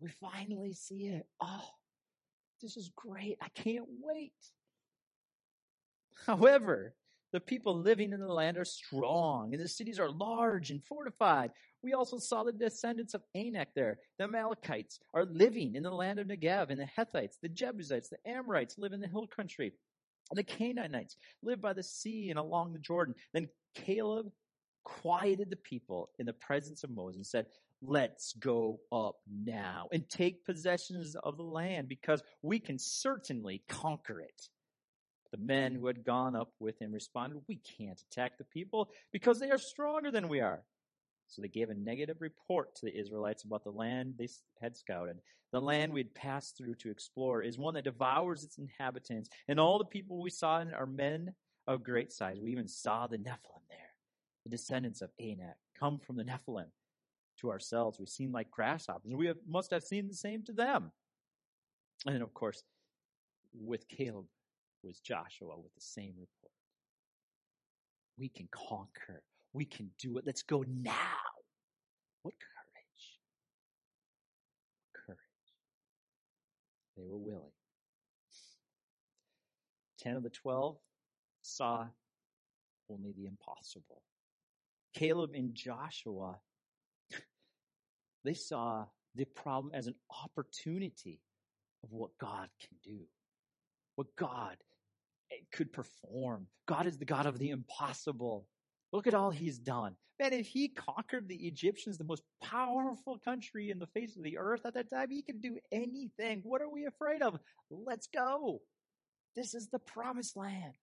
We 0.00 0.10
finally 0.20 0.72
see 0.72 1.08
it. 1.08 1.26
Oh, 1.40 1.68
this 2.62 2.76
is 2.76 2.90
great. 2.94 3.38
I 3.42 3.48
can't 3.54 3.86
wait. 4.02 4.32
However, 6.26 6.94
the 7.32 7.40
people 7.40 7.76
living 7.76 8.12
in 8.12 8.20
the 8.20 8.32
land 8.32 8.56
are 8.58 8.64
strong, 8.64 9.52
and 9.52 9.62
the 9.62 9.68
cities 9.68 9.98
are 9.98 10.10
large 10.10 10.70
and 10.70 10.84
fortified. 10.84 11.50
We 11.82 11.92
also 11.92 12.18
saw 12.18 12.44
the 12.44 12.52
descendants 12.52 13.14
of 13.14 13.22
Anak 13.34 13.68
there. 13.74 13.98
The 14.18 14.24
Amalekites 14.24 15.00
are 15.12 15.24
living 15.24 15.74
in 15.74 15.82
the 15.82 15.90
land 15.90 16.20
of 16.20 16.28
Negev, 16.28 16.70
and 16.70 16.78
the 16.78 16.86
Hethites, 16.96 17.36
the 17.42 17.48
Jebusites, 17.48 18.08
the 18.08 18.18
Amorites 18.24 18.78
live 18.78 18.92
in 18.92 19.00
the 19.00 19.08
hill 19.08 19.26
country. 19.26 19.72
The 20.32 20.42
Canaanites 20.42 21.16
lived 21.42 21.62
by 21.62 21.72
the 21.72 21.82
sea 21.82 22.30
and 22.30 22.38
along 22.38 22.72
the 22.72 22.78
Jordan. 22.78 23.14
Then 23.32 23.48
Caleb 23.74 24.30
quieted 24.84 25.50
the 25.50 25.56
people 25.56 26.10
in 26.18 26.26
the 26.26 26.32
presence 26.32 26.84
of 26.84 26.90
Moses 26.90 27.16
and 27.16 27.26
said, 27.26 27.46
Let's 27.82 28.32
go 28.34 28.80
up 28.90 29.16
now 29.28 29.88
and 29.92 30.08
take 30.08 30.46
possessions 30.46 31.16
of 31.22 31.36
the 31.36 31.42
land 31.42 31.88
because 31.88 32.22
we 32.40 32.58
can 32.58 32.78
certainly 32.78 33.62
conquer 33.68 34.20
it. 34.20 34.48
The 35.32 35.38
men 35.38 35.74
who 35.74 35.88
had 35.88 36.04
gone 36.04 36.34
up 36.34 36.52
with 36.60 36.80
him 36.80 36.92
responded, 36.92 37.42
We 37.46 37.56
can't 37.76 38.00
attack 38.10 38.38
the 38.38 38.44
people 38.44 38.88
because 39.12 39.38
they 39.38 39.50
are 39.50 39.58
stronger 39.58 40.10
than 40.10 40.28
we 40.28 40.40
are. 40.40 40.62
So 41.28 41.42
they 41.42 41.48
gave 41.48 41.70
a 41.70 41.74
negative 41.74 42.18
report 42.20 42.74
to 42.76 42.86
the 42.86 42.96
Israelites 42.96 43.44
about 43.44 43.64
the 43.64 43.70
land 43.70 44.14
they 44.18 44.28
had 44.60 44.76
scouted. 44.76 45.18
The 45.52 45.60
land 45.60 45.92
we 45.92 46.00
had 46.00 46.14
passed 46.14 46.56
through 46.56 46.74
to 46.76 46.90
explore 46.90 47.42
is 47.42 47.58
one 47.58 47.74
that 47.74 47.84
devours 47.84 48.44
its 48.44 48.58
inhabitants, 48.58 49.30
and 49.48 49.58
all 49.58 49.78
the 49.78 49.84
people 49.84 50.20
we 50.20 50.30
saw 50.30 50.60
in 50.60 50.74
are 50.74 50.86
men 50.86 51.32
of 51.66 51.84
great 51.84 52.12
size. 52.12 52.38
We 52.42 52.50
even 52.50 52.68
saw 52.68 53.06
the 53.06 53.18
Nephilim 53.18 53.62
there, 53.68 53.94
the 54.44 54.50
descendants 54.50 55.00
of 55.00 55.10
Anak, 55.20 55.56
come 55.78 55.98
from 55.98 56.16
the 56.16 56.24
Nephilim. 56.24 56.66
To 57.40 57.50
ourselves, 57.50 57.98
we 57.98 58.06
seem 58.06 58.30
like 58.30 58.50
grasshoppers. 58.50 59.12
We 59.12 59.26
have, 59.26 59.38
must 59.48 59.72
have 59.72 59.82
seen 59.82 60.06
the 60.06 60.14
same 60.14 60.44
to 60.44 60.52
them. 60.52 60.92
And 62.06 62.22
of 62.22 62.32
course, 62.32 62.62
with 63.52 63.88
Caleb, 63.88 64.26
was 64.84 65.00
Joshua 65.00 65.56
with 65.56 65.74
the 65.74 65.80
same 65.80 66.12
report. 66.12 66.52
We 68.18 68.28
can 68.28 68.48
conquer. 68.52 69.22
We 69.54 69.64
can 69.64 69.90
do 69.98 70.18
it. 70.18 70.24
Let's 70.26 70.42
go 70.42 70.64
now. 70.68 70.92
What 72.22 72.34
courage. 72.34 73.18
Courage. 75.06 75.18
They 76.96 77.04
were 77.06 77.18
willing. 77.18 77.52
Ten 80.00 80.16
of 80.16 80.22
the 80.22 80.30
twelve 80.30 80.76
saw 81.42 81.86
only 82.90 83.12
the 83.16 83.26
impossible. 83.26 84.02
Caleb 84.94 85.30
and 85.34 85.54
Joshua, 85.54 86.38
they 88.24 88.34
saw 88.34 88.86
the 89.14 89.24
problem 89.24 89.72
as 89.74 89.86
an 89.86 89.94
opportunity 90.24 91.20
of 91.82 91.92
what 91.92 92.10
God 92.18 92.48
can 92.60 92.76
do. 92.82 93.00
What 93.96 94.14
God 94.16 94.56
eh, 95.30 95.36
could 95.52 95.72
perform. 95.72 96.48
God 96.66 96.86
is 96.86 96.98
the 96.98 97.04
God 97.04 97.26
of 97.26 97.38
the 97.38 97.50
impossible. 97.50 98.46
Look 98.94 99.08
at 99.08 99.14
all 99.14 99.32
he's 99.32 99.58
done. 99.58 99.96
Man, 100.20 100.32
if 100.32 100.46
he 100.46 100.68
conquered 100.68 101.26
the 101.26 101.48
Egyptians, 101.48 101.98
the 101.98 102.04
most 102.04 102.22
powerful 102.40 103.18
country 103.18 103.70
in 103.70 103.80
the 103.80 103.88
face 103.88 104.16
of 104.16 104.22
the 104.22 104.38
earth 104.38 104.60
at 104.64 104.74
that 104.74 104.88
time, 104.88 105.10
he 105.10 105.20
can 105.20 105.40
do 105.40 105.58
anything. 105.72 106.42
What 106.44 106.62
are 106.62 106.68
we 106.70 106.86
afraid 106.86 107.20
of? 107.20 107.40
Let's 107.70 108.06
go. 108.06 108.60
This 109.34 109.52
is 109.52 109.66
the 109.66 109.80
promised 109.80 110.36
land. 110.36 110.74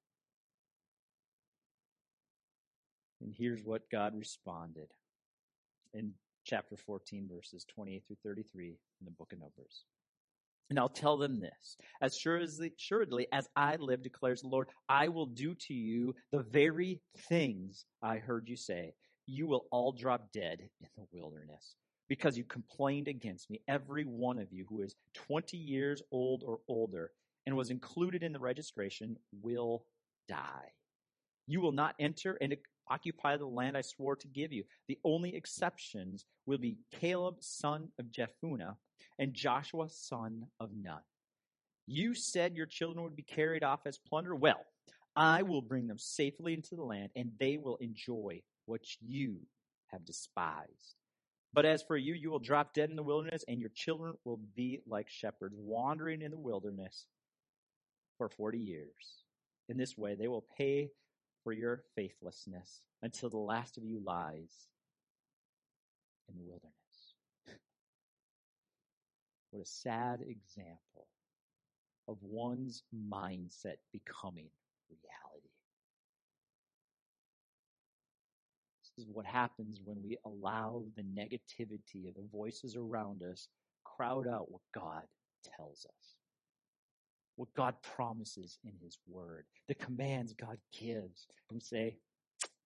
And 3.21 3.33
here's 3.33 3.63
what 3.63 3.89
God 3.89 4.13
responded 4.13 4.89
in 5.93 6.11
chapter 6.43 6.75
14, 6.75 7.29
verses 7.33 7.65
28 7.73 8.03
through 8.05 8.17
33 8.25 8.67
in 8.99 9.05
the 9.05 9.11
book 9.11 9.31
of 9.31 9.39
Numbers. 9.39 9.85
And 10.71 10.79
I'll 10.79 10.87
tell 10.87 11.17
them 11.17 11.41
this 11.41 11.75
as 12.01 12.15
assuredly 12.15 13.27
as 13.33 13.49
I 13.57 13.75
live, 13.75 14.01
declares 14.01 14.41
the 14.41 14.47
Lord, 14.47 14.69
I 14.87 15.09
will 15.09 15.25
do 15.25 15.53
to 15.53 15.73
you 15.73 16.15
the 16.31 16.43
very 16.43 17.01
things 17.27 17.83
I 18.01 18.19
heard 18.19 18.47
you 18.47 18.55
say. 18.55 18.93
You 19.27 19.47
will 19.47 19.65
all 19.69 19.91
drop 19.91 20.31
dead 20.31 20.61
in 20.79 20.87
the 20.95 21.03
wilderness 21.11 21.75
because 22.07 22.37
you 22.37 22.45
complained 22.45 23.09
against 23.09 23.49
me. 23.49 23.59
Every 23.67 24.05
one 24.05 24.39
of 24.39 24.53
you 24.53 24.65
who 24.69 24.81
is 24.81 24.95
20 25.27 25.57
years 25.57 26.01
old 26.09 26.41
or 26.45 26.59
older 26.69 27.11
and 27.45 27.57
was 27.57 27.69
included 27.69 28.23
in 28.23 28.31
the 28.31 28.39
registration 28.39 29.17
will 29.41 29.83
die. 30.29 30.71
You 31.47 31.59
will 31.59 31.73
not 31.73 31.95
enter 31.99 32.37
and 32.39 32.55
occupy 32.89 33.38
the 33.38 33.45
land 33.45 33.77
I 33.77 33.81
swore 33.81 34.15
to 34.17 34.27
give 34.27 34.51
you. 34.51 34.63
The 34.88 35.00
only 35.03 35.35
exceptions 35.35 36.25
will 36.45 36.57
be 36.57 36.77
Caleb, 36.91 37.38
son 37.39 37.89
of 38.00 38.07
Jephunneh, 38.07 38.75
and 39.19 39.33
Joshua, 39.33 39.88
son 39.89 40.47
of 40.59 40.71
Nun. 40.75 41.01
You 41.88 42.13
said 42.13 42.55
your 42.55 42.65
children 42.65 43.03
would 43.03 43.15
be 43.15 43.23
carried 43.23 43.63
off 43.63 43.81
as 43.85 43.97
plunder. 43.97 44.35
Well, 44.35 44.65
I 45.15 45.43
will 45.43 45.61
bring 45.61 45.88
them 45.88 45.97
safely 45.97 46.53
into 46.53 46.75
the 46.75 46.83
land, 46.83 47.09
and 47.15 47.31
they 47.39 47.57
will 47.57 47.77
enjoy 47.77 48.41
what 48.65 48.81
you 49.01 49.38
have 49.88 50.05
despised. 50.05 50.95
But 51.53 51.65
as 51.65 51.83
for 51.83 51.97
you, 51.97 52.13
you 52.13 52.31
will 52.31 52.39
drop 52.39 52.73
dead 52.73 52.89
in 52.89 52.95
the 52.95 53.03
wilderness, 53.03 53.43
and 53.47 53.59
your 53.59 53.71
children 53.75 54.13
will 54.23 54.39
be 54.55 54.79
like 54.88 55.09
shepherds, 55.09 55.55
wandering 55.57 56.21
in 56.21 56.31
the 56.31 56.38
wilderness 56.38 57.07
for 58.17 58.29
40 58.29 58.57
years. 58.57 59.25
In 59.67 59.77
this 59.77 59.97
way, 59.97 60.15
they 60.15 60.27
will 60.27 60.45
pay 60.57 60.91
for 61.43 61.53
your 61.53 61.83
faithlessness 61.95 62.81
until 63.01 63.29
the 63.29 63.38
last 63.38 63.77
of 63.77 63.83
you 63.83 64.01
lies 64.05 64.67
in 66.29 66.38
the 66.38 66.43
wilderness. 66.43 66.71
What 69.51 69.63
a 69.63 69.65
sad 69.65 70.21
example 70.21 71.07
of 72.07 72.17
one's 72.21 72.83
mindset 72.95 73.77
becoming 73.91 74.48
reality. 74.89 75.50
This 78.98 79.05
is 79.05 79.12
what 79.12 79.25
happens 79.25 79.81
when 79.83 79.98
we 80.03 80.17
allow 80.25 80.83
the 80.95 81.03
negativity 81.03 82.07
of 82.07 82.15
the 82.15 82.27
voices 82.31 82.75
around 82.77 83.24
us 83.24 83.48
crowd 83.83 84.27
out 84.27 84.51
what 84.51 84.62
God 84.74 85.03
tells 85.57 85.86
us, 85.86 86.15
what 87.35 87.53
God 87.55 87.75
promises 87.95 88.59
in 88.63 88.73
His 88.83 88.97
Word, 89.07 89.45
the 89.67 89.75
commands 89.75 90.33
God 90.33 90.57
gives. 90.77 91.27
And 91.50 91.55
we 91.55 91.59
say, 91.59 91.97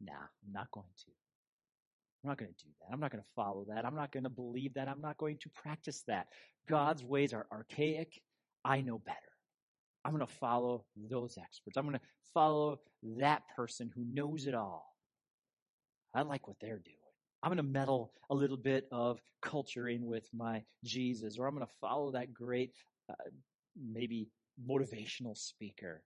nah, 0.01 0.13
I'm 0.13 0.53
not 0.53 0.72
going 0.72 0.86
to. 1.05 1.12
I'm 2.24 2.29
not 2.29 2.38
going 2.39 2.51
to 2.51 2.65
do 2.65 2.72
that. 2.79 2.93
I'm 2.93 3.00
not 3.00 3.12
going 3.12 3.24
to 3.24 3.29
follow 3.36 3.65
that. 3.69 3.86
I'm 3.86 3.95
not 3.95 4.12
going 4.12 4.24
to 4.24 4.29
believe 4.29 4.74
that. 4.74 4.88
I'm 4.88 5.01
not 5.01 5.17
going 5.17 5.38
to 5.41 5.50
practice 5.50 6.03
that. 6.07 6.27
God's 6.67 7.03
ways 7.03 7.34
are 7.34 7.45
archaic. 7.51 8.19
I 8.63 8.81
know 8.81 8.98
better. 8.98 9.17
I'm 10.03 10.12
going 10.12 10.25
to 10.25 10.34
follow 10.34 10.86
those 11.10 11.38
experts. 11.39 11.77
I'm 11.77 11.86
going 11.86 11.98
to 11.98 12.05
follow 12.34 12.79
that 13.17 13.43
person 13.55 13.91
who 13.93 14.03
knows 14.12 14.48
it 14.48 14.55
all. 14.55 14.95
I 16.15 16.24
like 16.24 16.48
what 16.48 16.57
they're 16.60 16.79
doing. 16.79 16.98
I'm 17.43 17.50
going 17.50 17.57
to 17.57 17.63
meddle 17.63 18.12
a 18.31 18.36
little 18.36 18.57
bit 18.57 18.88
of 18.91 19.19
culture 19.41 19.88
in 19.88 20.05
with 20.05 20.27
my 20.34 20.63
Jesus, 20.84 21.38
or 21.38 21.45
I'm 21.45 21.53
going 21.53 21.65
to 21.65 21.74
follow 21.79 22.12
that 22.12 22.34
great, 22.34 22.72
uh, 23.07 23.13
maybe 23.79 24.29
motivational 24.63 25.38
speaker. 25.38 26.01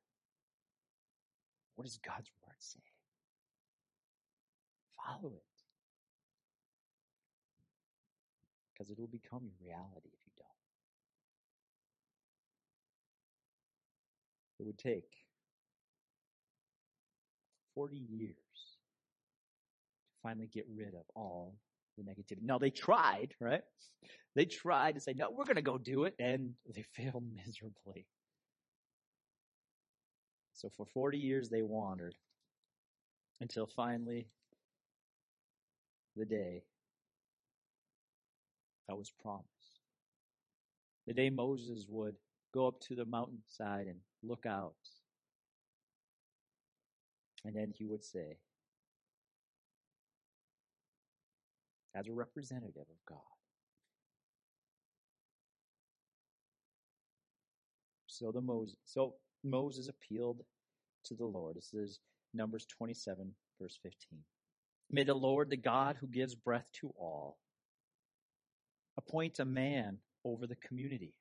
What 1.76 1.86
does 1.86 1.98
God's 1.98 2.30
word 2.46 2.56
say? 2.60 2.80
Follow 4.98 5.34
it. 5.36 5.44
Because 8.74 8.92
it 8.92 9.00
will 9.00 9.08
become 9.08 9.42
your 9.44 9.56
reality 9.62 10.10
if 10.14 10.20
you 10.26 10.34
don't. 10.38 10.48
It 14.60 14.66
would 14.66 14.78
take 14.78 15.10
40 17.76 17.96
years 17.96 18.36
to 18.36 20.18
finally 20.22 20.50
get 20.54 20.66
rid 20.76 20.96
of 20.96 21.04
all 21.16 21.56
the 21.98 22.04
negativity. 22.04 22.44
Now 22.44 22.58
they 22.58 22.70
tried, 22.70 23.34
right? 23.40 23.62
They 24.36 24.46
tried 24.46 24.96
to 24.96 25.02
say, 25.02 25.14
no, 25.14 25.32
we're 25.32 25.46
going 25.46 25.56
to 25.56 25.62
go 25.62 25.78
do 25.78 26.04
it, 26.06 26.16
and 26.20 26.54
they 26.74 26.84
failed 26.96 27.24
miserably. 27.36 28.06
So 30.60 30.70
for 30.76 30.86
40 30.86 31.18
years 31.18 31.48
they 31.48 31.62
wandered 31.62 32.16
until 33.40 33.66
finally 33.66 34.28
the 36.18 36.26
day 36.26 36.64
that 38.90 38.98
was 38.98 39.10
promised. 39.22 39.48
The 41.08 41.14
day 41.14 41.30
Moses 41.30 41.86
would 41.88 42.16
go 42.54 42.68
up 42.68 42.82
to 42.82 42.96
the 42.96 43.06
mountainside 43.06 43.88
and 43.88 44.00
look 44.22 44.46
out. 44.46 44.74
And 47.46 47.56
then 47.56 47.72
he 47.74 47.86
would 47.86 48.04
say, 48.04 48.40
as 51.96 52.10
a 52.10 52.12
representative 52.12 52.76
of 52.82 53.06
God. 53.08 53.18
So 58.08 58.34
the 58.34 58.42
Moses, 58.42 58.76
so 58.84 59.14
Moses 59.44 59.88
appealed 59.88 60.42
to 61.06 61.14
the 61.14 61.26
Lord. 61.26 61.56
This 61.56 61.74
is 61.74 62.00
Numbers 62.34 62.66
27, 62.66 63.32
verse 63.60 63.80
15. 63.82 64.20
May 64.92 65.04
the 65.04 65.14
Lord, 65.14 65.50
the 65.50 65.58
God 65.58 65.98
who 66.00 66.08
gives 66.08 66.36
breath 66.36 66.68
to 66.82 66.94
all, 67.00 67.38
appoint 68.98 69.40
a 69.40 69.46
man 69.46 69.98
over 70.26 70.48
the 70.48 70.56
community. 70.56 71.14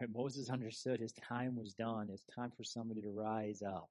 Right, 0.00 0.10
Moses 0.14 0.50
understood 0.50 1.00
his 1.00 1.12
time 1.12 1.56
was 1.56 1.74
done. 1.74 2.08
It's 2.12 2.24
time 2.34 2.52
for 2.56 2.64
somebody 2.64 3.02
to 3.02 3.10
rise 3.10 3.62
up. 3.62 3.88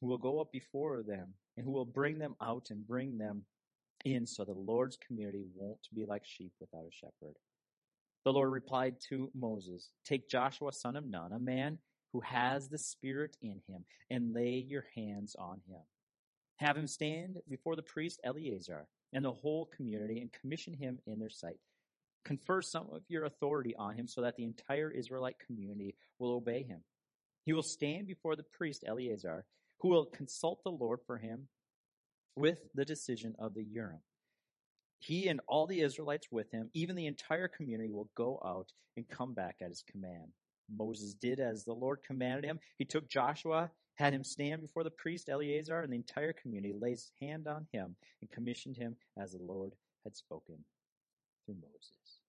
who 0.00 0.06
will 0.06 0.18
go 0.18 0.40
up 0.40 0.50
before 0.50 1.02
them 1.02 1.34
and 1.56 1.64
who 1.64 1.72
will 1.72 1.84
bring 1.84 2.18
them 2.18 2.34
out 2.40 2.68
and 2.70 2.86
bring 2.86 3.18
them 3.18 3.42
in 4.04 4.26
so 4.26 4.44
the 4.44 4.52
Lord's 4.52 4.96
community 4.96 5.44
won't 5.54 5.88
be 5.94 6.04
like 6.04 6.24
sheep 6.24 6.52
without 6.60 6.84
a 6.84 6.92
shepherd. 6.92 7.36
The 8.24 8.32
Lord 8.32 8.52
replied 8.52 8.96
to 9.08 9.30
Moses, 9.34 9.90
Take 10.04 10.28
Joshua 10.28 10.72
son 10.72 10.96
of 10.96 11.06
Nun, 11.06 11.32
a 11.32 11.38
man 11.38 11.78
who 12.12 12.20
has 12.20 12.68
the 12.68 12.78
Spirit 12.78 13.36
in 13.40 13.60
him, 13.66 13.84
and 14.10 14.34
lay 14.34 14.64
your 14.68 14.84
hands 14.94 15.36
on 15.38 15.60
him. 15.66 15.80
Have 16.56 16.76
him 16.76 16.86
stand 16.86 17.38
before 17.48 17.76
the 17.76 17.82
priest 17.82 18.20
Eleazar 18.24 18.86
and 19.12 19.24
the 19.24 19.32
whole 19.32 19.70
community 19.74 20.20
and 20.20 20.32
commission 20.32 20.74
him 20.74 20.98
in 21.06 21.18
their 21.18 21.30
sight. 21.30 21.58
Confer 22.24 22.60
some 22.60 22.86
of 22.92 23.02
your 23.08 23.24
authority 23.24 23.74
on 23.76 23.96
him 23.96 24.06
so 24.06 24.20
that 24.20 24.36
the 24.36 24.44
entire 24.44 24.90
Israelite 24.90 25.38
community 25.38 25.94
will 26.18 26.32
obey 26.32 26.62
him. 26.62 26.80
He 27.46 27.54
will 27.54 27.62
stand 27.62 28.06
before 28.06 28.36
the 28.36 28.42
priest 28.42 28.84
Eleazar 28.86 29.46
who 29.80 29.88
will 29.88 30.04
consult 30.04 30.62
the 30.62 30.70
Lord 30.70 31.00
for 31.06 31.16
him 31.16 31.48
with 32.36 32.58
the 32.74 32.84
decision 32.84 33.34
of 33.38 33.54
the 33.54 33.64
Urim. 33.64 34.00
He 34.98 35.28
and 35.28 35.40
all 35.48 35.66
the 35.66 35.80
Israelites 35.80 36.28
with 36.30 36.50
him, 36.50 36.70
even 36.74 36.94
the 36.94 37.06
entire 37.06 37.48
community, 37.48 37.90
will 37.90 38.10
go 38.14 38.40
out 38.44 38.72
and 38.96 39.08
come 39.08 39.32
back 39.32 39.56
at 39.60 39.70
his 39.70 39.82
command. 39.82 40.32
Moses 40.76 41.14
did 41.14 41.40
as 41.40 41.64
the 41.64 41.72
Lord 41.72 42.02
commanded 42.06 42.44
him. 42.44 42.60
He 42.76 42.84
took 42.84 43.08
Joshua, 43.08 43.70
had 43.94 44.12
him 44.12 44.24
stand 44.24 44.62
before 44.62 44.84
the 44.84 44.90
priest 44.90 45.28
Eleazar, 45.28 45.80
and 45.80 45.92
the 45.92 45.96
entire 45.96 46.32
community 46.32 46.74
laid 46.78 46.92
his 46.92 47.12
hand 47.20 47.48
on 47.48 47.66
him 47.72 47.96
and 48.20 48.30
commissioned 48.30 48.76
him 48.76 48.96
as 49.18 49.32
the 49.32 49.42
Lord 49.42 49.74
had 50.04 50.16
spoken 50.16 50.56
through 51.44 51.56
Moses. 51.56 52.20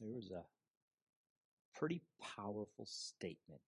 There 0.00 0.12
was 0.12 0.30
a 0.30 0.44
pretty 1.76 2.02
powerful 2.20 2.86
statement 2.86 3.60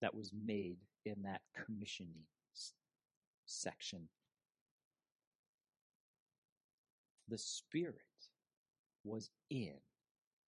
that 0.00 0.14
was 0.14 0.32
made 0.44 0.78
in 1.04 1.22
that 1.22 1.40
commissioning 1.64 2.24
section. 3.46 4.08
The 7.28 7.38
Spirit 7.38 7.96
was 9.04 9.30
in 9.50 9.74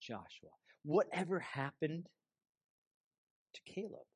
Joshua. 0.01 0.51
Whatever 0.85 1.41
happened 1.41 2.07
to 3.55 3.61
Caleb? 3.73 4.07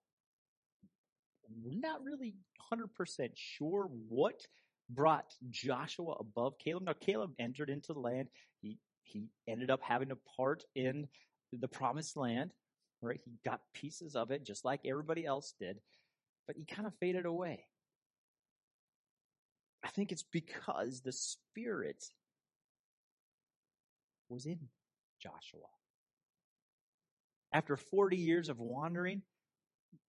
We're 1.62 1.78
not 1.78 2.02
really 2.02 2.34
100% 2.72 3.30
sure 3.34 3.88
what 4.08 4.40
brought 4.88 5.34
Joshua 5.50 6.14
above 6.20 6.54
Caleb. 6.58 6.84
Now, 6.84 6.94
Caleb 7.00 7.32
entered 7.38 7.70
into 7.70 7.92
the 7.92 8.00
land. 8.00 8.28
He, 8.60 8.78
he 9.02 9.28
ended 9.48 9.70
up 9.70 9.80
having 9.82 10.10
a 10.10 10.16
part 10.36 10.64
in 10.74 11.06
the 11.52 11.68
promised 11.68 12.16
land, 12.16 12.50
right? 13.04 13.20
He 13.24 13.32
got 13.44 13.60
pieces 13.72 14.16
of 14.16 14.30
it 14.30 14.44
just 14.44 14.64
like 14.64 14.80
everybody 14.84 15.24
else 15.24 15.54
did, 15.58 15.80
but 16.46 16.56
he 16.56 16.64
kind 16.64 16.86
of 16.86 16.94
faded 17.00 17.26
away. 17.26 17.64
I 19.84 19.88
think 19.88 20.12
it's 20.12 20.24
because 20.24 21.02
the 21.02 21.12
Spirit 21.12 22.02
was 24.28 24.46
in 24.46 24.58
Joshua. 25.22 25.68
After 27.52 27.76
40 27.76 28.16
years 28.16 28.48
of 28.48 28.58
wandering, 28.58 29.22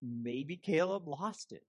maybe 0.01 0.55
Caleb 0.55 1.07
lost 1.07 1.51
it. 1.51 1.63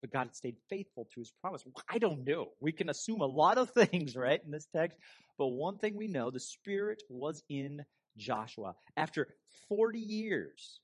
But 0.00 0.12
God 0.12 0.34
stayed 0.34 0.56
faithful 0.70 1.06
to 1.12 1.20
his 1.20 1.30
promise. 1.42 1.62
I 1.88 1.98
don't 1.98 2.24
know. 2.24 2.48
We 2.60 2.72
can 2.72 2.88
assume 2.88 3.20
a 3.20 3.26
lot 3.26 3.58
of 3.58 3.70
things, 3.74 4.16
right, 4.16 4.40
in 4.44 4.50
this 4.50 4.66
text. 4.74 4.98
But 5.38 5.48
one 5.48 5.78
thing 5.78 5.96
we 5.96 6.08
know 6.08 6.30
the 6.30 6.40
Spirit 6.40 7.02
was 7.08 7.42
in 7.48 7.84
Joshua. 8.16 8.74
After 8.96 9.28
40 9.68 9.98
years 9.98 10.80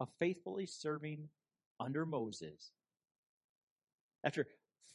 of 0.00 0.08
faithfully 0.18 0.66
serving 0.66 1.28
under 1.80 2.04
Moses, 2.06 2.72
after 4.24 4.46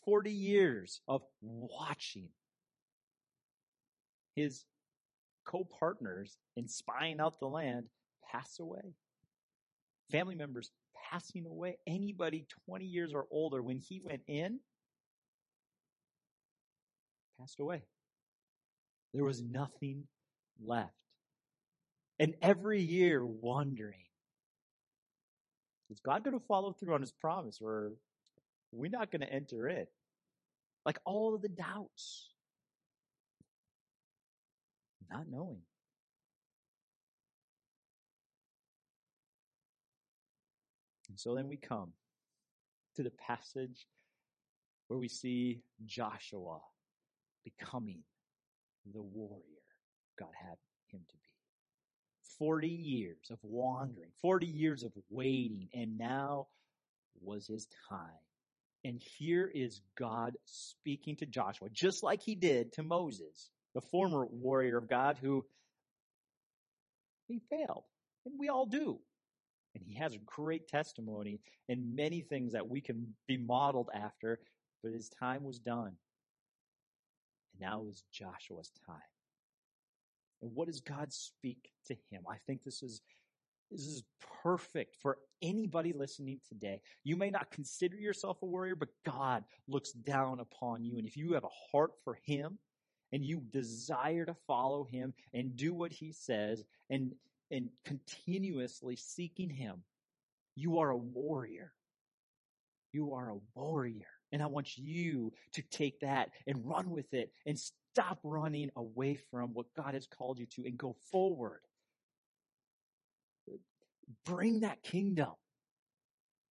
40 0.06 0.32
years 0.32 1.02
of 1.08 1.22
watching 1.42 2.30
his 4.36 4.66
co 5.46 5.64
partners 5.80 6.38
in 6.56 6.68
spying 6.68 7.20
out 7.20 7.40
the 7.40 7.48
land 7.48 7.86
pass 8.32 8.60
away, 8.60 8.96
family 10.12 10.36
members 10.36 10.72
passing 11.10 11.46
away, 11.46 11.78
anybody 11.88 12.46
20 12.66 12.86
years 12.86 13.14
or 13.14 13.28
older 13.32 13.62
when 13.62 13.78
he 13.78 14.02
went 14.04 14.22
in 14.28 14.60
passed 17.40 17.60
away. 17.60 17.84
There 19.14 19.24
was 19.24 19.42
nothing 19.42 20.04
left. 20.64 20.94
And 22.20 22.36
every 22.42 22.82
year 22.82 23.26
wondering, 23.26 24.06
Is 25.90 26.00
God 26.00 26.24
going 26.24 26.40
to 26.40 26.46
follow 26.46 26.74
through 26.74 26.94
on 26.94 27.02
his 27.02 27.12
promise 27.12 27.60
or 27.62 27.94
we're 28.72 28.92
not 28.92 29.12
going 29.12 29.22
to 29.22 29.32
enter 29.32 29.68
it? 29.68 29.90
Like 30.86 31.00
all 31.06 31.34
of 31.34 31.42
the 31.42 31.50
doubts. 31.50 32.30
Not 35.12 35.26
knowing. 35.30 35.62
And 41.10 41.20
so 41.20 41.36
then 41.36 41.48
we 41.48 41.58
come 41.58 41.92
to 42.96 43.04
the 43.04 43.12
passage 43.12 43.88
where 44.88 45.00
we 45.00 45.08
see 45.08 45.62
Joshua 45.86 46.60
becoming 47.44 48.00
the 48.92 49.02
warrior 49.02 49.44
God 50.18 50.30
had. 50.34 50.58
40 52.38 52.68
years 52.68 53.30
of 53.32 53.40
wandering, 53.44 54.10
40 54.22 54.46
years 54.46 54.84
of 54.84 54.92
waiting, 55.10 55.70
and 55.74 55.98
now 55.98 56.48
was 57.22 57.48
his 57.48 57.68
time. 57.90 58.08
And 58.86 59.02
here 59.18 59.50
is 59.54 59.82
God 59.98 60.36
speaking 60.46 61.16
to 61.18 61.26
Joshua, 61.26 61.70
just 61.72 62.04
like 62.04 62.22
he 62.22 62.36
did 62.36 62.74
to 62.74 62.84
Moses, 62.84 63.50
the 63.74 63.82
former 63.82 64.26
warrior 64.26 64.78
of 64.78 64.90
God 64.90 65.18
who 65.22 65.46
he 67.28 67.40
failed. 67.50 67.84
And 68.26 68.36
we 68.38 68.50
all 68.50 68.66
do. 68.66 69.00
And 69.76 69.84
he 69.88 69.96
has 69.96 70.14
a 70.14 70.20
great 70.26 70.68
testimony 70.68 71.40
and 71.70 71.96
many 71.96 72.22
things 72.22 72.54
that 72.54 72.70
we 72.70 72.82
can 72.82 73.16
be 73.28 73.38
modeled 73.38 73.90
after, 73.94 74.40
but 74.84 74.92
his 74.92 75.10
time 75.10 75.44
was 75.44 75.60
done. 75.60 75.96
And 77.54 77.62
now 77.62 77.80
was 77.80 78.04
Joshua's 78.12 78.72
time. 78.86 78.98
And 80.44 80.52
what 80.54 80.68
does 80.68 80.82
God 80.82 81.14
speak 81.14 81.70
to 81.88 81.96
him? 82.12 82.24
I 82.30 82.36
think 82.46 82.64
this 82.64 82.84
is 82.84 83.02
this 83.72 83.88
is 83.88 84.04
perfect 84.44 84.98
for 85.02 85.18
anybody 85.42 85.94
listening 85.94 86.40
today. 86.48 86.82
You 87.04 87.16
may 87.16 87.32
not 87.32 87.50
consider 87.50 87.96
yourself 87.96 88.38
a 88.44 88.46
warrior, 88.46 88.76
but 88.76 88.90
God 89.04 89.46
looks 89.68 89.94
down 89.94 90.42
upon 90.42 90.84
you. 90.84 90.98
And 91.00 91.08
if 91.08 91.18
you 91.18 91.34
have 91.34 91.46
a 91.46 91.72
heart 91.72 91.94
for 92.04 92.20
him 92.24 92.60
and 93.12 93.26
you 93.26 93.40
desire 93.40 94.26
to 94.26 94.36
follow 94.46 94.84
him 94.84 95.14
and 95.34 95.56
do 95.56 95.74
what 95.74 95.92
he 95.92 96.12
says 96.12 96.64
and 96.90 97.14
and 97.50 97.70
continuously 97.86 98.98
seeking 98.98 99.50
him, 99.50 99.82
you 100.56 100.80
are 100.80 100.90
a 100.90 100.98
warrior. 100.98 101.72
You 102.92 103.14
are 103.14 103.32
a 103.32 103.40
warrior. 103.56 104.13
And 104.34 104.42
I 104.42 104.48
want 104.48 104.78
you 104.78 105.32
to 105.54 105.62
take 105.62 106.00
that 106.00 106.32
and 106.48 106.66
run 106.66 106.90
with 106.90 107.14
it 107.14 107.32
and 107.46 107.58
stop 107.58 108.20
running 108.24 108.72
away 108.76 109.20
from 109.30 109.54
what 109.54 109.68
God 109.78 109.94
has 109.94 110.08
called 110.08 110.40
you 110.40 110.48
to 110.56 110.66
and 110.66 110.76
go 110.76 110.96
forward. 111.12 111.62
Bring 114.26 114.62
that 114.62 114.82
kingdom 114.82 115.30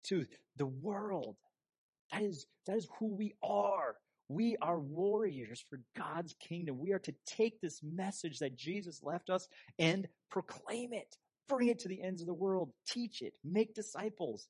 to 0.04 0.26
the 0.56 0.66
world. 0.66 1.36
That 2.12 2.22
is, 2.22 2.46
that 2.66 2.76
is 2.76 2.86
who 3.00 3.16
we 3.16 3.34
are. 3.42 3.96
We 4.28 4.56
are 4.62 4.78
warriors 4.78 5.64
for 5.68 5.80
God's 5.96 6.34
kingdom. 6.38 6.78
We 6.78 6.92
are 6.92 7.00
to 7.00 7.14
take 7.26 7.60
this 7.60 7.80
message 7.82 8.38
that 8.38 8.56
Jesus 8.56 9.02
left 9.02 9.28
us 9.28 9.48
and 9.80 10.06
proclaim 10.30 10.92
it. 10.92 11.16
Bring 11.48 11.68
it 11.68 11.80
to 11.80 11.88
the 11.88 12.00
ends 12.00 12.20
of 12.22 12.28
the 12.28 12.32
world. 12.32 12.70
Teach 12.86 13.22
it. 13.22 13.34
Make 13.44 13.74
disciples. 13.74 14.46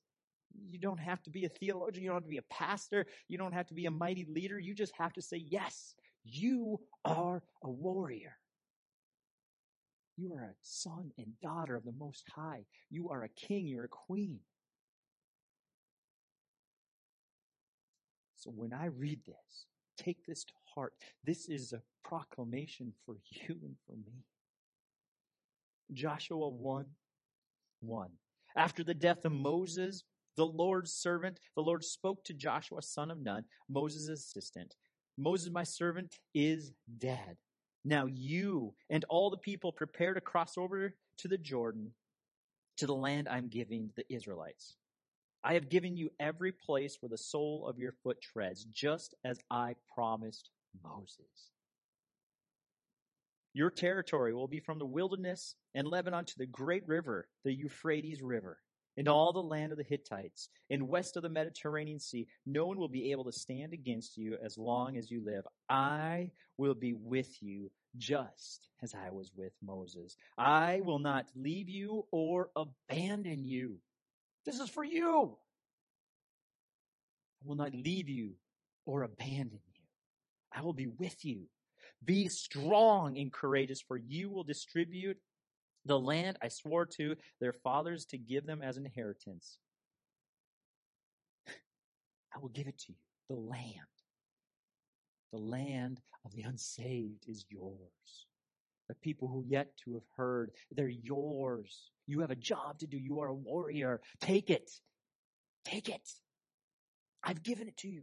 You 0.70 0.78
don't 0.78 1.00
have 1.00 1.22
to 1.24 1.30
be 1.30 1.44
a 1.44 1.48
theologian. 1.48 2.02
You 2.04 2.10
don't 2.10 2.16
have 2.16 2.24
to 2.24 2.30
be 2.30 2.38
a 2.38 2.54
pastor. 2.54 3.06
You 3.28 3.38
don't 3.38 3.54
have 3.54 3.66
to 3.68 3.74
be 3.74 3.86
a 3.86 3.90
mighty 3.90 4.26
leader. 4.28 4.58
You 4.58 4.74
just 4.74 4.92
have 4.96 5.12
to 5.14 5.22
say, 5.22 5.36
yes, 5.36 5.94
you 6.24 6.80
are 7.04 7.42
a 7.62 7.70
warrior. 7.70 8.36
You 10.16 10.34
are 10.34 10.44
a 10.44 10.54
son 10.62 11.10
and 11.18 11.28
daughter 11.42 11.74
of 11.74 11.84
the 11.84 11.92
Most 11.98 12.24
High. 12.34 12.64
You 12.90 13.10
are 13.10 13.24
a 13.24 13.28
king. 13.28 13.66
You're 13.66 13.84
a 13.84 13.88
queen. 13.88 14.40
So 18.36 18.50
when 18.50 18.72
I 18.72 18.86
read 18.86 19.20
this, 19.24 19.66
take 19.96 20.24
this 20.26 20.44
to 20.44 20.52
heart. 20.74 20.94
This 21.24 21.48
is 21.48 21.72
a 21.72 21.82
proclamation 22.04 22.92
for 23.06 23.16
you 23.30 23.56
and 23.62 23.76
for 23.86 23.92
me. 23.92 24.24
Joshua 25.92 26.48
1 26.48 26.86
1. 27.80 28.10
After 28.56 28.84
the 28.84 28.94
death 28.94 29.24
of 29.24 29.32
Moses, 29.32 30.04
the 30.36 30.46
Lord's 30.46 30.92
servant, 30.92 31.40
the 31.54 31.62
Lord 31.62 31.84
spoke 31.84 32.24
to 32.24 32.34
Joshua, 32.34 32.82
son 32.82 33.10
of 33.10 33.20
Nun, 33.20 33.44
Moses' 33.68 34.08
assistant. 34.08 34.76
Moses, 35.18 35.50
my 35.50 35.62
servant, 35.62 36.18
is 36.34 36.72
dead. 36.98 37.36
Now 37.84 38.06
you 38.06 38.74
and 38.90 39.04
all 39.08 39.30
the 39.30 39.36
people 39.36 39.72
prepare 39.72 40.14
to 40.14 40.20
cross 40.20 40.56
over 40.56 40.94
to 41.18 41.28
the 41.28 41.38
Jordan, 41.38 41.92
to 42.76 42.86
the 42.86 42.94
land 42.94 43.28
I'm 43.28 43.48
giving 43.48 43.90
the 43.96 44.10
Israelites. 44.12 44.76
I 45.44 45.54
have 45.54 45.68
given 45.68 45.96
you 45.96 46.10
every 46.20 46.52
place 46.52 46.98
where 47.00 47.08
the 47.08 47.18
sole 47.18 47.66
of 47.66 47.78
your 47.78 47.92
foot 47.92 48.20
treads, 48.20 48.64
just 48.64 49.14
as 49.24 49.40
I 49.50 49.74
promised 49.92 50.50
Moses. 50.84 51.50
Your 53.52 53.70
territory 53.70 54.32
will 54.32 54.48
be 54.48 54.60
from 54.60 54.78
the 54.78 54.86
wilderness 54.86 55.56
and 55.74 55.86
Lebanon 55.86 56.24
to 56.24 56.38
the 56.38 56.46
great 56.46 56.86
river, 56.86 57.26
the 57.44 57.52
Euphrates 57.52 58.22
River, 58.22 58.58
and 58.96 59.08
all 59.08 59.32
the 59.32 59.42
land 59.42 59.72
of 59.72 59.78
the 59.78 59.84
Hittites, 59.84 60.48
and 60.70 60.88
west 60.88 61.16
of 61.16 61.22
the 61.22 61.28
Mediterranean 61.28 61.98
Sea. 61.98 62.26
No 62.46 62.66
one 62.66 62.78
will 62.78 62.88
be 62.88 63.10
able 63.12 63.24
to 63.24 63.32
stand 63.32 63.72
against 63.72 64.16
you 64.16 64.36
as 64.44 64.58
long 64.58 64.96
as 64.96 65.10
you 65.10 65.24
live. 65.24 65.46
I 65.68 66.30
will 66.58 66.74
be 66.74 66.92
with 66.92 67.42
you 67.42 67.70
just 67.96 68.68
as 68.82 68.94
I 68.94 69.10
was 69.10 69.32
with 69.36 69.52
Moses. 69.62 70.16
I 70.36 70.80
will 70.84 70.98
not 70.98 71.26
leave 71.34 71.68
you 71.68 72.06
or 72.10 72.50
abandon 72.56 73.44
you. 73.44 73.76
This 74.44 74.60
is 74.60 74.68
for 74.68 74.84
you. 74.84 75.36
I 77.42 77.48
will 77.48 77.56
not 77.56 77.74
leave 77.74 78.08
you 78.08 78.32
or 78.86 79.02
abandon 79.02 79.60
you. 79.74 79.82
I 80.52 80.62
will 80.62 80.72
be 80.72 80.86
with 80.86 81.24
you. 81.24 81.42
Be 82.04 82.28
strong 82.28 83.16
and 83.18 83.32
courageous, 83.32 83.80
for 83.80 83.96
you 83.96 84.28
will 84.28 84.42
distribute 84.42 85.18
the 85.84 85.98
land 85.98 86.38
I 86.42 86.48
swore 86.48 86.86
to 86.96 87.16
their 87.40 87.52
fathers 87.52 88.04
to 88.06 88.18
give 88.18 88.46
them 88.46 88.62
as 88.62 88.76
inheritance. 88.76 89.58
I 92.34 92.38
will 92.40 92.48
give 92.50 92.68
it 92.68 92.78
to 92.78 92.92
you. 92.92 92.98
The 93.28 93.36
land. 93.36 93.78
The 95.32 95.38
land 95.38 96.00
of 96.24 96.32
the 96.34 96.42
unsaved 96.42 97.28
is 97.28 97.44
yours. 97.48 98.26
The 98.88 98.94
people 98.96 99.28
who 99.28 99.44
yet 99.46 99.68
to 99.84 99.94
have 99.94 100.06
heard, 100.16 100.50
they're 100.70 100.88
yours. 100.88 101.90
You 102.06 102.20
have 102.20 102.30
a 102.30 102.36
job 102.36 102.78
to 102.80 102.86
do. 102.86 102.98
You 102.98 103.20
are 103.20 103.28
a 103.28 103.34
warrior. 103.34 104.00
Take 104.20 104.50
it. 104.50 104.70
Take 105.64 105.88
it. 105.88 106.08
I've 107.22 107.42
given 107.42 107.68
it 107.68 107.76
to 107.78 107.88
you. 107.88 108.02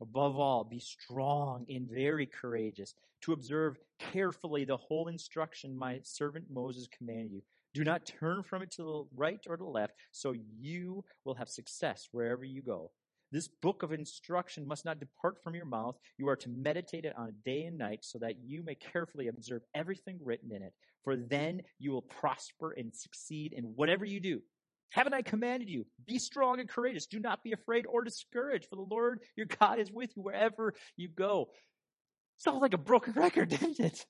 Above 0.00 0.38
all, 0.38 0.64
be 0.64 0.78
strong 0.78 1.66
and 1.68 1.88
very 1.90 2.26
courageous 2.26 2.94
to 3.20 3.32
observe 3.32 3.78
carefully 3.98 4.64
the 4.64 4.76
whole 4.76 5.08
instruction 5.08 5.76
my 5.76 5.98
servant 6.02 6.44
Moses 6.50 6.86
commanded 6.96 7.32
you. 7.32 7.42
Do 7.74 7.84
not 7.84 8.06
turn 8.06 8.42
from 8.42 8.62
it 8.62 8.70
to 8.72 8.82
the 8.82 9.04
right 9.16 9.40
or 9.48 9.56
to 9.56 9.62
the 9.62 9.68
left, 9.68 9.94
so 10.12 10.34
you 10.58 11.04
will 11.24 11.34
have 11.34 11.48
success 11.48 12.08
wherever 12.12 12.44
you 12.44 12.62
go. 12.62 12.90
This 13.30 13.48
book 13.48 13.82
of 13.82 13.92
instruction 13.92 14.66
must 14.66 14.86
not 14.86 15.00
depart 15.00 15.42
from 15.42 15.54
your 15.54 15.66
mouth. 15.66 15.98
You 16.16 16.28
are 16.28 16.36
to 16.36 16.48
meditate 16.48 17.04
it 17.04 17.14
on 17.16 17.34
day 17.44 17.64
and 17.64 17.76
night 17.76 17.98
so 18.02 18.18
that 18.20 18.38
you 18.42 18.62
may 18.62 18.74
carefully 18.74 19.28
observe 19.28 19.62
everything 19.74 20.18
written 20.22 20.50
in 20.50 20.62
it. 20.62 20.72
For 21.04 21.14
then 21.16 21.62
you 21.78 21.92
will 21.92 22.02
prosper 22.02 22.72
and 22.72 22.94
succeed 22.94 23.52
in 23.52 23.64
whatever 23.64 24.06
you 24.06 24.20
do. 24.20 24.40
Haven't 24.90 25.14
I 25.14 25.22
commanded 25.22 25.68
you? 25.68 25.86
Be 26.06 26.18
strong 26.18 26.60
and 26.60 26.68
courageous. 26.68 27.06
Do 27.06 27.20
not 27.20 27.42
be 27.42 27.52
afraid 27.52 27.86
or 27.86 28.02
discouraged, 28.02 28.68
for 28.68 28.76
the 28.76 28.86
Lord 28.88 29.20
your 29.36 29.46
God 29.46 29.78
is 29.78 29.92
with 29.92 30.10
you 30.16 30.22
wherever 30.22 30.74
you 30.96 31.08
go. 31.08 31.48
Sounds 32.38 32.62
like 32.62 32.74
a 32.74 32.78
broken 32.78 33.12
record, 33.14 33.48
didn't 33.50 33.80
it? 33.80 34.06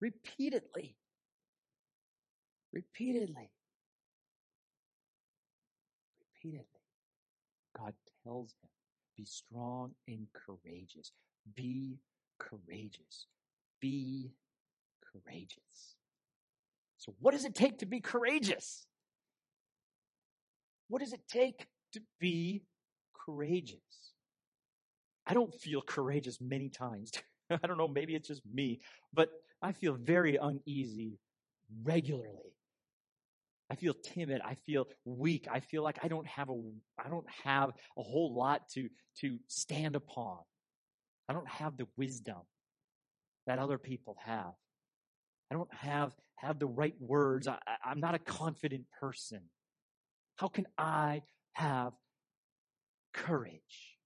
Repeatedly. 0.00 0.96
Repeatedly. 2.72 3.50
Repeatedly. 6.44 6.66
God 7.76 7.94
tells 8.22 8.54
him, 8.62 8.68
be 9.16 9.24
strong 9.24 9.92
and 10.06 10.26
courageous. 10.32 11.12
Be 11.54 11.98
courageous. 12.38 13.26
Be 13.80 14.30
courageous. 15.12 15.96
So 16.98 17.14
what 17.20 17.32
does 17.32 17.44
it 17.44 17.54
take 17.54 17.78
to 17.78 17.86
be 17.86 18.00
courageous? 18.00 18.85
What 20.88 21.00
does 21.00 21.12
it 21.12 21.22
take 21.28 21.66
to 21.92 22.00
be 22.20 22.62
courageous? 23.24 23.80
I 25.26 25.34
don't 25.34 25.54
feel 25.54 25.82
courageous 25.82 26.38
many 26.40 26.68
times. 26.68 27.12
I 27.50 27.66
don't 27.66 27.78
know, 27.78 27.88
maybe 27.88 28.14
it's 28.14 28.28
just 28.28 28.42
me, 28.52 28.80
but 29.12 29.30
I 29.62 29.72
feel 29.72 29.94
very 29.94 30.36
uneasy 30.36 31.18
regularly. 31.82 32.52
I 33.70 33.74
feel 33.74 33.94
timid. 33.94 34.40
I 34.44 34.54
feel 34.54 34.86
weak. 35.04 35.48
I 35.50 35.60
feel 35.60 35.82
like 35.82 35.98
I 36.02 36.08
don't 36.08 36.26
have 36.26 36.50
a, 36.50 36.54
I 37.04 37.08
don't 37.08 37.26
have 37.44 37.70
a 37.98 38.02
whole 38.02 38.34
lot 38.34 38.68
to, 38.74 38.88
to 39.20 39.38
stand 39.48 39.96
upon. 39.96 40.38
I 41.28 41.32
don't 41.32 41.48
have 41.48 41.76
the 41.76 41.88
wisdom 41.96 42.42
that 43.46 43.58
other 43.58 43.78
people 43.78 44.16
have. 44.24 44.52
I 45.50 45.54
don't 45.54 45.72
have, 45.74 46.12
have 46.36 46.58
the 46.60 46.66
right 46.66 46.94
words. 47.00 47.48
I, 47.48 47.58
I'm 47.84 47.98
not 47.98 48.14
a 48.14 48.20
confident 48.20 48.84
person. 49.00 49.40
How 50.36 50.48
can 50.48 50.66
I 50.76 51.22
have 51.52 51.92
courage? 53.12 53.96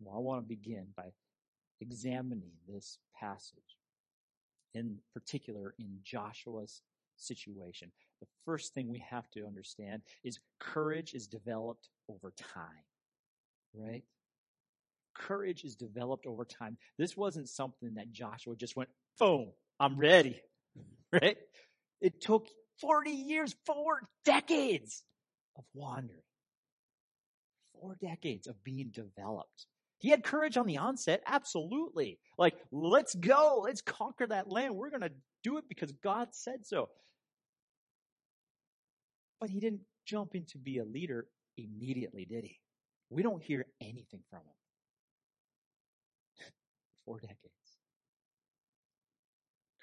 Well, 0.00 0.16
I 0.16 0.20
want 0.20 0.42
to 0.42 0.48
begin 0.48 0.86
by 0.96 1.10
examining 1.80 2.52
this 2.68 2.98
passage, 3.18 3.76
in 4.74 4.98
particular 5.12 5.74
in 5.78 5.98
Joshua's 6.04 6.82
situation. 7.16 7.90
The 8.20 8.26
first 8.44 8.72
thing 8.72 8.88
we 8.88 9.04
have 9.10 9.28
to 9.32 9.46
understand 9.46 10.02
is 10.24 10.38
courage 10.58 11.14
is 11.14 11.26
developed 11.26 11.88
over 12.08 12.32
time, 12.36 12.84
right? 13.74 14.04
Courage 15.14 15.64
is 15.64 15.74
developed 15.74 16.26
over 16.26 16.44
time. 16.44 16.76
This 16.98 17.16
wasn't 17.16 17.48
something 17.48 17.94
that 17.94 18.12
Joshua 18.12 18.54
just 18.56 18.76
went, 18.76 18.90
boom, 19.18 19.48
I'm 19.78 19.98
ready, 19.98 20.40
right? 21.12 21.36
It 22.00 22.20
took 22.20 22.48
40 22.80 23.10
years, 23.10 23.54
four 23.66 24.00
decades 24.24 25.04
of 25.56 25.64
wandering, 25.74 26.22
four 27.72 27.96
decades 28.00 28.46
of 28.46 28.62
being 28.64 28.90
developed. 28.92 29.66
He 29.98 30.08
had 30.08 30.24
courage 30.24 30.56
on 30.56 30.66
the 30.66 30.78
onset, 30.78 31.22
absolutely. 31.26 32.18
Like, 32.38 32.54
let's 32.72 33.14
go, 33.14 33.62
let's 33.64 33.82
conquer 33.82 34.26
that 34.26 34.50
land. 34.50 34.74
We're 34.74 34.88
going 34.88 35.02
to 35.02 35.12
do 35.42 35.58
it 35.58 35.64
because 35.68 35.92
God 35.92 36.28
said 36.32 36.64
so. 36.64 36.88
But 39.40 39.50
he 39.50 39.60
didn't 39.60 39.82
jump 40.06 40.34
in 40.34 40.46
to 40.46 40.58
be 40.58 40.78
a 40.78 40.84
leader 40.84 41.26
immediately, 41.58 42.24
did 42.24 42.44
he? 42.44 42.58
We 43.10 43.22
don't 43.22 43.42
hear 43.42 43.66
anything 43.80 44.22
from 44.30 44.40
him. 44.40 44.54
Four 47.04 47.20
decades. 47.20 47.38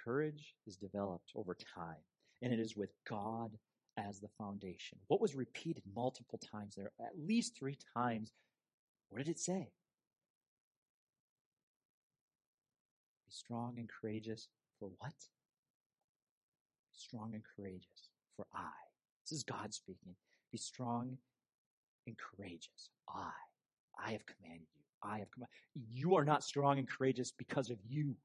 Courage 0.04 0.56
is 0.66 0.78
developed 0.78 1.32
over 1.36 1.56
time, 1.76 1.98
and 2.42 2.54
it 2.54 2.60
is 2.60 2.76
with 2.76 2.90
God 3.10 3.52
as 3.98 4.20
the 4.20 4.30
foundation. 4.38 5.00
What 5.08 5.22
was 5.22 5.36
repeated 5.36 5.84
multiple 5.96 6.40
times 6.40 6.76
there, 6.76 6.92
at 7.00 7.18
least 7.18 7.58
three 7.58 7.78
times? 7.96 8.32
What 9.10 9.20
did 9.20 9.30
it 9.30 9.40
say? 9.40 9.72
Be 13.26 13.32
strong 13.32 13.76
and 13.78 13.90
courageous 13.90 14.48
for 14.80 14.90
what? 15.00 15.14
Strong 16.94 17.34
and 17.34 17.44
courageous 17.56 18.10
for 18.36 18.46
I. 18.54 18.70
This 19.24 19.38
is 19.38 19.44
God 19.44 19.74
speaking. 19.74 20.16
Be 20.52 20.58
strong 20.58 21.18
and 22.06 22.16
courageous. 22.18 22.90
I. 23.10 23.32
I 24.00 24.12
have 24.12 24.26
commanded 24.26 24.68
you. 24.76 24.84
I 25.04 25.20
have 25.20 25.32
commanded. 25.32 25.54
You 25.92 26.16
are 26.16 26.26
not 26.26 26.44
strong 26.44 26.78
and 26.78 26.88
courageous 26.88 27.32
because 27.32 27.70
of 27.70 27.78
you, 27.88 28.16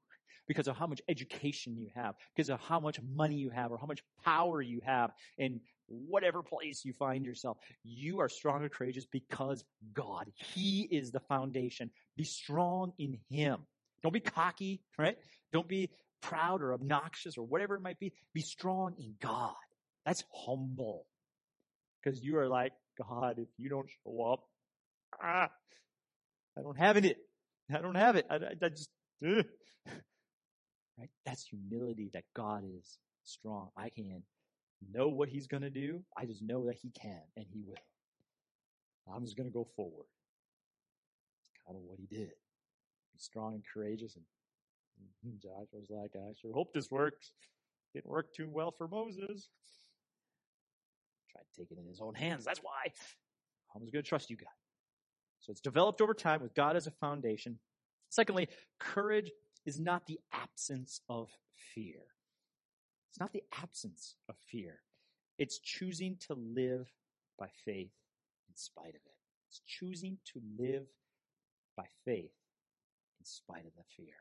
because 0.47 0.67
of 0.67 0.77
how 0.77 0.87
much 0.87 1.01
education 1.07 1.75
you 1.75 1.89
have, 1.95 2.15
because 2.35 2.49
of 2.49 2.59
how 2.61 2.79
much 2.79 2.99
money 3.15 3.35
you 3.35 3.49
have, 3.49 3.71
or 3.71 3.77
how 3.77 3.85
much 3.85 4.03
power 4.23 4.61
you 4.61 4.81
have 4.85 5.11
in 5.37 5.59
whatever 5.87 6.41
place 6.41 6.83
you 6.85 6.93
find 6.93 7.25
yourself. 7.25 7.57
You 7.83 8.19
are 8.19 8.29
strong 8.29 8.61
and 8.61 8.71
courageous 8.71 9.05
because 9.05 9.63
God. 9.93 10.31
He 10.35 10.87
is 10.91 11.11
the 11.11 11.19
foundation. 11.21 11.89
Be 12.17 12.23
strong 12.23 12.93
in 12.97 13.19
Him. 13.29 13.59
Don't 14.01 14.13
be 14.13 14.19
cocky, 14.19 14.81
right? 14.97 15.17
Don't 15.51 15.67
be 15.67 15.89
proud 16.21 16.61
or 16.61 16.73
obnoxious 16.73 17.37
or 17.37 17.45
whatever 17.45 17.75
it 17.75 17.81
might 17.81 17.99
be. 17.99 18.13
Be 18.33 18.41
strong 18.41 18.95
in 18.97 19.15
God. 19.21 19.53
That's 20.05 20.23
humble. 20.33 21.05
Because 22.03 22.21
you 22.21 22.37
are 22.37 22.47
like, 22.47 22.73
God, 22.97 23.35
if 23.39 23.47
you 23.57 23.69
don't 23.69 23.89
show 23.89 24.33
up, 24.33 24.43
ah, 25.21 25.49
I 26.57 26.61
don't 26.61 26.77
have 26.77 26.97
it. 26.97 27.17
I 27.73 27.79
don't 27.79 27.95
have 27.95 28.15
it. 28.15 28.25
I, 28.29 28.35
I, 28.35 28.39
I 28.61 28.69
just, 28.69 28.89
ugh. 29.25 29.45
Right? 30.97 31.09
That's 31.25 31.43
humility 31.45 32.09
that 32.13 32.23
God 32.35 32.63
is 32.65 32.97
strong. 33.23 33.69
I 33.77 33.89
can 33.89 34.23
know 34.91 35.07
what 35.07 35.29
he's 35.29 35.47
going 35.47 35.63
to 35.63 35.69
do. 35.69 36.03
I 36.17 36.25
just 36.25 36.41
know 36.41 36.65
that 36.67 36.75
he 36.75 36.89
can 36.89 37.21
and 37.37 37.45
he 37.51 37.61
will. 37.65 37.75
I'm 39.13 39.23
just 39.23 39.37
going 39.37 39.49
to 39.49 39.53
go 39.53 39.67
forward. 39.75 40.05
It's 41.41 41.51
kind 41.65 41.77
of 41.77 41.83
what 41.83 41.99
he 41.99 42.05
did. 42.05 42.29
Be 42.29 43.19
strong 43.19 43.53
and 43.53 43.63
courageous. 43.73 44.15
And 44.15 45.39
Josh 45.41 45.67
was 45.71 45.89
like, 45.89 46.11
I 46.15 46.33
sure 46.39 46.53
hope 46.53 46.73
this 46.73 46.89
works. 46.89 47.33
Didn't 47.93 48.09
work 48.09 48.33
too 48.33 48.49
well 48.49 48.71
for 48.71 48.87
Moses. 48.87 49.49
Tried 51.31 51.43
to 51.53 51.61
take 51.61 51.71
it 51.71 51.77
in 51.79 51.87
his 51.87 51.99
own 52.01 52.15
hands. 52.15 52.45
That's 52.45 52.59
why. 52.59 52.91
I'm 53.75 53.81
just 53.81 53.93
going 53.93 54.03
to 54.03 54.09
trust 54.09 54.29
you, 54.29 54.37
God. 54.37 54.47
So 55.39 55.51
it's 55.51 55.61
developed 55.61 56.01
over 56.01 56.13
time 56.13 56.41
with 56.41 56.53
God 56.53 56.75
as 56.75 56.87
a 56.87 56.91
foundation. 56.91 57.59
Secondly, 58.09 58.47
courage 58.79 59.31
is 59.65 59.79
not 59.79 60.05
the 60.05 60.19
absence 60.31 61.01
of 61.09 61.29
fear. 61.73 62.01
It's 63.09 63.19
not 63.19 63.33
the 63.33 63.43
absence 63.61 64.15
of 64.27 64.35
fear. 64.49 64.79
It's 65.37 65.59
choosing 65.59 66.17
to 66.27 66.35
live 66.35 66.91
by 67.37 67.47
faith 67.65 67.91
in 68.49 68.55
spite 68.55 68.89
of 68.89 68.95
it. 68.95 69.17
It's 69.49 69.61
choosing 69.65 70.17
to 70.33 70.41
live 70.57 70.87
by 71.77 71.85
faith 72.05 72.31
in 73.19 73.25
spite 73.25 73.65
of 73.65 73.71
the 73.77 73.83
fear. 73.95 74.15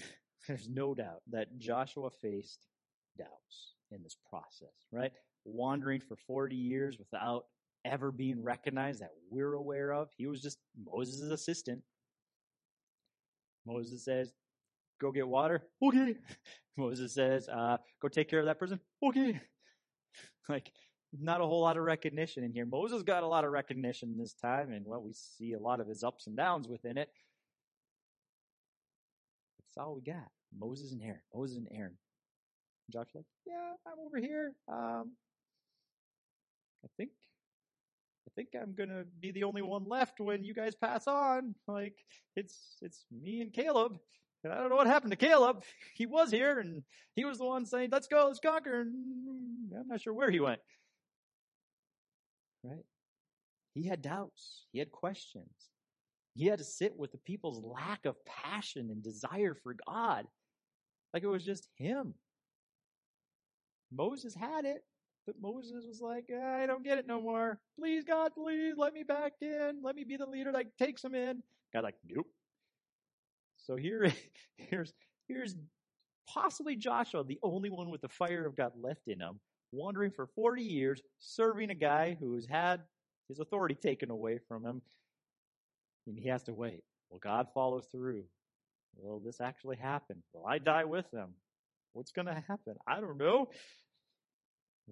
There's 0.48 0.68
no 0.68 0.94
doubt 0.94 1.22
that 1.30 1.58
Joshua 1.58 2.10
faced 2.10 2.66
doubts 3.18 3.74
in 3.90 4.02
this 4.02 4.16
process, 4.28 4.86
right? 4.92 5.12
Wandering 5.44 6.00
for 6.00 6.16
40 6.16 6.56
years 6.56 6.98
without 6.98 7.44
ever 7.84 8.10
being 8.10 8.42
recognized 8.42 9.00
that 9.00 9.12
we're 9.30 9.54
aware 9.54 9.92
of. 9.92 10.08
He 10.16 10.26
was 10.26 10.42
just 10.42 10.58
Moses' 10.92 11.30
assistant. 11.30 11.82
Moses 13.66 14.04
says, 14.04 14.32
go 15.00 15.12
get 15.12 15.26
water. 15.26 15.62
Okay. 15.82 16.16
Moses 16.76 17.14
says, 17.14 17.48
uh, 17.48 17.76
go 18.00 18.08
take 18.08 18.28
care 18.28 18.40
of 18.40 18.46
that 18.46 18.58
person. 18.58 18.80
Okay. 19.02 19.40
Like, 20.48 20.72
not 21.16 21.40
a 21.40 21.46
whole 21.46 21.60
lot 21.60 21.76
of 21.76 21.84
recognition 21.84 22.42
in 22.42 22.52
here. 22.52 22.66
Moses 22.66 23.04
got 23.04 23.22
a 23.22 23.26
lot 23.26 23.44
of 23.44 23.52
recognition 23.52 24.16
this 24.18 24.34
time, 24.34 24.72
and 24.72 24.84
well, 24.84 25.00
we 25.00 25.12
see 25.12 25.52
a 25.52 25.60
lot 25.60 25.78
of 25.78 25.86
his 25.86 26.02
ups 26.02 26.26
and 26.26 26.36
downs 26.36 26.66
within 26.66 26.98
it. 26.98 27.08
That's 29.60 29.78
all 29.78 29.94
we 29.94 30.02
got. 30.02 30.28
Moses 30.58 30.92
and 30.92 31.02
Aaron. 31.02 31.20
Moses 31.32 31.58
and 31.58 31.68
Aaron. 31.72 31.96
Joshua 32.92 33.18
like, 33.18 33.26
yeah, 33.46 33.72
I'm 33.86 33.98
over 34.04 34.18
here. 34.18 34.52
Um, 34.68 35.12
I 36.84 36.88
think, 36.96 37.10
I 38.30 38.40
think 38.40 38.48
I'm 38.60 38.74
gonna 38.74 39.04
be 39.20 39.32
the 39.32 39.44
only 39.44 39.62
one 39.62 39.84
left 39.84 40.20
when 40.20 40.44
you 40.44 40.54
guys 40.54 40.74
pass 40.74 41.06
on. 41.06 41.54
Like, 41.66 41.96
it's, 42.36 42.76
it's 42.80 43.04
me 43.10 43.40
and 43.40 43.52
Caleb. 43.52 43.98
And 44.44 44.52
I 44.52 44.56
don't 44.58 44.70
know 44.70 44.76
what 44.76 44.86
happened 44.86 45.12
to 45.12 45.16
Caleb. 45.16 45.62
He 45.94 46.06
was 46.06 46.30
here 46.30 46.60
and 46.60 46.82
he 47.14 47.24
was 47.26 47.38
the 47.38 47.44
one 47.44 47.66
saying, 47.66 47.90
let's 47.92 48.06
go, 48.06 48.26
let's 48.26 48.40
conquer. 48.40 48.80
And 48.80 49.72
I'm 49.78 49.88
not 49.88 50.00
sure 50.00 50.14
where 50.14 50.30
he 50.30 50.40
went. 50.40 50.60
Right? 52.64 52.84
He 53.74 53.86
had 53.86 54.00
doubts. 54.00 54.66
He 54.72 54.78
had 54.78 54.90
questions. 54.90 55.50
He 56.34 56.46
had 56.46 56.58
to 56.58 56.64
sit 56.64 56.96
with 56.96 57.12
the 57.12 57.18
people's 57.18 57.62
lack 57.62 58.06
of 58.06 58.16
passion 58.24 58.88
and 58.90 59.02
desire 59.02 59.54
for 59.54 59.76
God. 59.86 60.26
Like 61.12 61.22
it 61.22 61.28
was 61.28 61.44
just 61.44 61.68
him. 61.76 62.14
Moses 63.92 64.34
had 64.34 64.64
it, 64.64 64.82
but 65.30 65.40
Moses 65.40 65.84
was 65.86 66.00
like, 66.00 66.24
I 66.30 66.66
don't 66.66 66.82
get 66.82 66.98
it 66.98 67.06
no 67.06 67.20
more. 67.20 67.58
Please, 67.78 68.04
God, 68.04 68.32
please 68.34 68.74
let 68.76 68.92
me 68.92 69.04
back 69.04 69.34
in. 69.40 69.80
Let 69.82 69.94
me 69.94 70.04
be 70.04 70.16
the 70.16 70.26
leader 70.26 70.50
that 70.52 70.76
takes 70.78 71.04
him 71.04 71.14
in. 71.14 71.42
God, 71.72 71.84
like, 71.84 71.96
nope. 72.08 72.26
So 73.56 73.76
here, 73.76 74.12
here's, 74.56 74.92
here's 75.28 75.54
possibly 76.28 76.74
Joshua, 76.74 77.22
the 77.24 77.38
only 77.42 77.70
one 77.70 77.90
with 77.90 78.00
the 78.00 78.08
fire 78.08 78.44
of 78.46 78.56
God 78.56 78.72
left 78.80 79.02
in 79.06 79.20
him, 79.20 79.38
wandering 79.72 80.10
for 80.10 80.26
40 80.34 80.62
years, 80.62 81.00
serving 81.18 81.70
a 81.70 81.74
guy 81.74 82.16
who's 82.18 82.46
had 82.46 82.80
his 83.28 83.38
authority 83.38 83.76
taken 83.76 84.10
away 84.10 84.40
from 84.48 84.64
him, 84.64 84.82
and 86.08 86.18
he 86.18 86.28
has 86.28 86.42
to 86.44 86.52
wait. 86.52 86.82
Well, 87.08 87.20
God 87.22 87.46
follows 87.54 87.86
through. 87.92 88.24
Will 88.96 89.20
this 89.20 89.40
actually 89.40 89.76
happen? 89.76 90.22
Will 90.32 90.46
I 90.46 90.58
die 90.58 90.84
with 90.84 91.08
them? 91.12 91.34
What's 91.92 92.10
going 92.10 92.26
to 92.26 92.34
happen? 92.34 92.74
I 92.86 93.00
don't 93.00 93.18
know. 93.18 93.48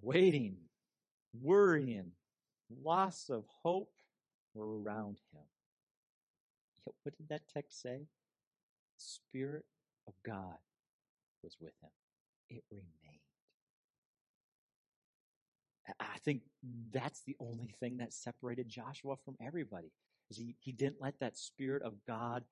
Waiting, 0.01 0.57
worrying, 1.40 2.12
loss 2.83 3.29
of 3.31 3.44
hope 3.62 3.92
were 4.55 4.81
around 4.81 5.18
him. 5.33 5.42
Yet 6.87 6.94
what 7.03 7.16
did 7.16 7.29
that 7.29 7.42
text 7.53 7.81
say? 7.83 7.98
The 7.98 8.98
Spirit 8.98 9.64
of 10.07 10.14
God 10.24 10.57
was 11.42 11.57
with 11.61 11.72
him. 11.83 11.90
It 12.51 12.64
remained. 12.70 12.87
I 16.01 16.18
think 16.24 16.42
that's 16.92 17.22
the 17.22 17.37
only 17.40 17.74
thing 17.81 17.96
that 17.98 18.12
separated 18.12 18.68
Joshua 18.68 19.16
from 19.24 19.37
everybody. 19.40 19.90
Is 20.31 20.37
he, 20.37 20.55
he 20.61 20.72
didn't 20.72 21.01
let 21.01 21.18
that 21.20 21.37
Spirit 21.37 21.83
of 21.83 21.94
God 22.07 22.44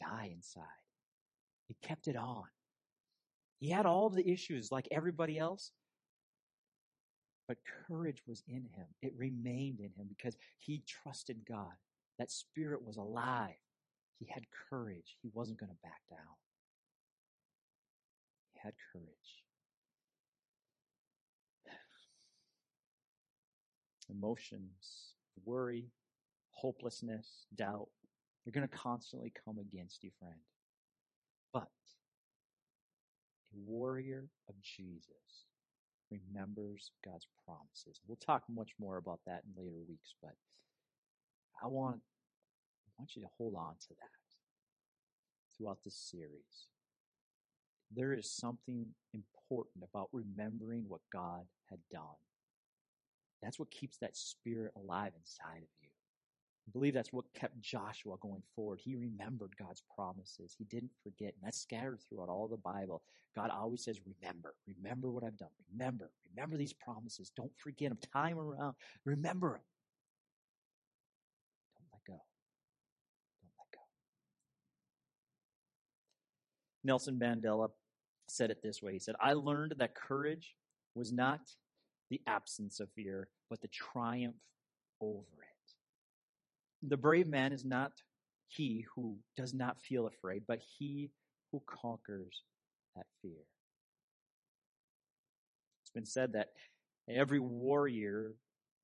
die 0.00 0.32
inside. 0.34 0.62
He 1.68 1.76
kept 1.82 2.08
it 2.08 2.16
on. 2.16 2.44
He 3.60 3.70
had 3.70 3.86
all 3.86 4.10
the 4.10 4.28
issues 4.28 4.72
like 4.72 4.88
everybody 4.90 5.38
else, 5.38 5.70
but 7.46 7.58
courage 7.86 8.22
was 8.26 8.42
in 8.48 8.66
him. 8.74 8.86
It 9.02 9.12
remained 9.16 9.80
in 9.80 9.90
him 9.96 10.06
because 10.08 10.36
he 10.58 10.82
trusted 10.86 11.44
God. 11.46 11.74
That 12.18 12.30
spirit 12.30 12.84
was 12.84 12.96
alive. 12.96 13.54
He 14.18 14.26
had 14.30 14.44
courage. 14.70 15.16
He 15.22 15.30
wasn't 15.34 15.58
going 15.58 15.70
to 15.70 15.78
back 15.82 16.00
down. 16.08 16.36
He 18.52 18.60
had 18.62 18.74
courage. 18.92 19.06
Emotions, 24.10 25.14
worry, 25.44 25.90
hopelessness, 26.50 27.46
doubt, 27.54 27.88
they're 28.44 28.52
going 28.52 28.68
to 28.68 28.76
constantly 28.76 29.32
come 29.44 29.58
against 29.58 30.04
you, 30.04 30.10
friend. 30.18 30.34
But 31.52 31.68
a 33.52 33.56
warrior 33.66 34.28
of 34.48 34.54
Jesus 34.60 35.46
remembers 36.28 36.90
God's 37.04 37.26
promises. 37.44 38.00
We'll 38.06 38.16
talk 38.16 38.44
much 38.48 38.70
more 38.78 38.96
about 38.96 39.20
that 39.26 39.42
in 39.44 39.62
later 39.62 39.78
weeks, 39.88 40.14
but 40.22 40.34
I 41.62 41.66
want, 41.68 41.96
I 41.96 42.90
want 42.98 43.16
you 43.16 43.22
to 43.22 43.28
hold 43.36 43.54
on 43.54 43.74
to 43.80 43.88
that 43.88 45.56
throughout 45.56 45.78
this 45.84 45.96
series. 45.96 46.68
There 47.94 48.12
is 48.12 48.28
something 48.28 48.86
important 49.12 49.84
about 49.84 50.08
remembering 50.12 50.84
what 50.88 51.00
God 51.12 51.42
had 51.70 51.78
done. 51.90 52.18
That's 53.42 53.58
what 53.58 53.70
keeps 53.70 53.98
that 53.98 54.16
spirit 54.16 54.72
alive 54.76 55.12
inside 55.16 55.62
of 55.62 55.68
you. 55.80 55.88
I 56.66 56.70
believe 56.72 56.94
that's 56.94 57.12
what 57.12 57.24
kept 57.34 57.60
Joshua 57.60 58.16
going 58.20 58.42
forward. 58.56 58.80
He 58.82 58.96
remembered 58.96 59.54
God's 59.58 59.82
promises. 59.94 60.54
He 60.56 60.64
didn't 60.64 60.92
forget. 61.02 61.34
And 61.34 61.44
that's 61.44 61.60
scattered 61.60 62.00
throughout 62.08 62.30
all 62.30 62.48
the 62.48 62.56
Bible. 62.56 63.02
God 63.36 63.50
always 63.50 63.84
says, 63.84 64.00
remember, 64.22 64.54
remember 64.66 65.10
what 65.10 65.24
I've 65.24 65.36
done. 65.36 65.50
Remember, 65.72 66.10
remember 66.34 66.56
these 66.56 66.72
promises. 66.72 67.30
Don't 67.36 67.52
forget 67.58 67.90
them. 67.90 67.98
Time 68.12 68.38
around. 68.38 68.74
Remember 69.04 69.52
them. 69.52 69.60
Don't 71.76 71.88
let 71.92 72.04
go. 72.06 72.22
Don't 73.42 73.52
let 73.58 73.70
go. 73.72 73.80
Nelson 76.82 77.18
Mandela 77.18 77.68
said 78.28 78.50
it 78.50 78.62
this 78.62 78.82
way. 78.82 78.94
He 78.94 78.98
said, 78.98 79.16
I 79.20 79.34
learned 79.34 79.74
that 79.78 79.94
courage 79.94 80.54
was 80.94 81.12
not 81.12 81.40
the 82.08 82.22
absence 82.26 82.80
of 82.80 82.88
fear, 82.94 83.28
but 83.50 83.60
the 83.60 83.68
triumph 83.68 84.36
over 85.00 85.18
it. 85.18 85.53
The 86.86 86.96
brave 86.96 87.26
man 87.26 87.52
is 87.52 87.64
not 87.64 87.92
he 88.48 88.84
who 88.94 89.16
does 89.36 89.54
not 89.54 89.80
feel 89.80 90.06
afraid, 90.06 90.42
but 90.46 90.60
he 90.78 91.10
who 91.50 91.62
conquers 91.66 92.42
that 92.94 93.06
fear. 93.22 93.44
It's 95.82 95.90
been 95.94 96.04
said 96.04 96.32
that 96.34 96.50
every 97.08 97.40
warrior 97.40 98.34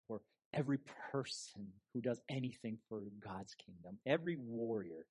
or 0.08 0.22
every 0.54 0.78
person 1.12 1.66
who 1.92 2.00
does 2.00 2.20
anything 2.28 2.78
for 2.88 3.02
God's 3.22 3.54
kingdom, 3.54 3.98
every 4.06 4.36
warrior 4.36 5.06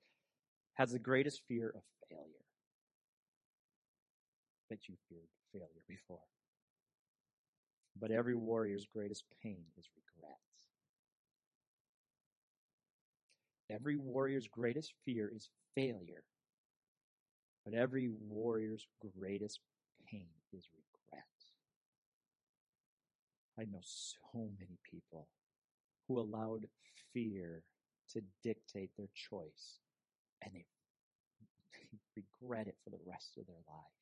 has 0.76 0.92
the 0.92 1.00
greatest 1.00 1.42
fear 1.48 1.70
of 1.76 1.82
failure. 2.10 2.26
Bet 4.70 4.80
you 4.88 4.96
feared 5.10 5.30
failure 5.52 5.84
before. 5.88 6.20
But 8.00 8.12
every 8.12 8.36
warrior's 8.36 8.88
greatest 8.94 9.26
pain 9.44 9.64
is 9.78 9.86
regret. 9.96 10.38
Every 13.72 13.98
warrior's 13.98 14.48
greatest 14.48 14.94
fear 15.06 15.32
is 15.34 15.50
failure, 15.76 16.24
but 17.66 17.74
every 17.74 18.10
warrior's 18.10 18.88
greatest 19.18 19.60
pain 20.10 20.28
is 20.54 20.68
regret. 20.74 21.26
I 23.60 23.64
know 23.66 23.82
so 23.84 24.50
many 24.60 24.80
people 24.90 25.28
who 26.08 26.20
allowed 26.20 26.66
fear 27.14 27.64
to 28.14 28.22
dictate 28.44 28.92
their 28.98 29.10
choice, 29.14 29.80
and 30.44 30.54
they, 30.56 30.66
they 31.72 32.24
regret 32.42 32.68
it 32.68 32.78
for 32.84 32.90
the 32.90 33.04
rest 33.06 33.38
of 33.38 33.46
their 33.46 33.62
life. 33.68 34.00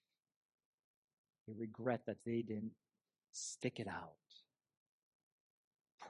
They 1.47 1.53
regret 1.58 2.01
that 2.08 2.17
they 2.25 2.41
didn't 2.41 2.73
stick 3.34 3.80
it 3.80 3.88
out, 3.88 4.15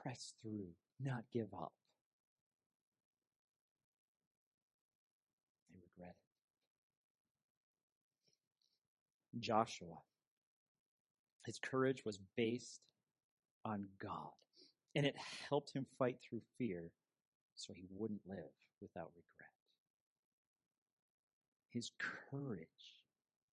press 0.02 0.34
through, 0.42 0.68
not 1.00 1.24
give 1.32 1.52
up. 1.54 1.72
Joshua. 9.40 9.98
His 11.46 11.58
courage 11.58 12.04
was 12.04 12.18
based 12.36 12.80
on 13.64 13.86
God, 14.00 14.30
and 14.94 15.06
it 15.06 15.16
helped 15.48 15.72
him 15.72 15.86
fight 15.98 16.18
through 16.20 16.42
fear 16.58 16.90
so 17.54 17.72
he 17.72 17.86
wouldn't 17.90 18.20
live 18.26 18.52
without 18.80 19.10
regret. 19.16 19.48
His 21.70 21.90
courage 22.30 22.68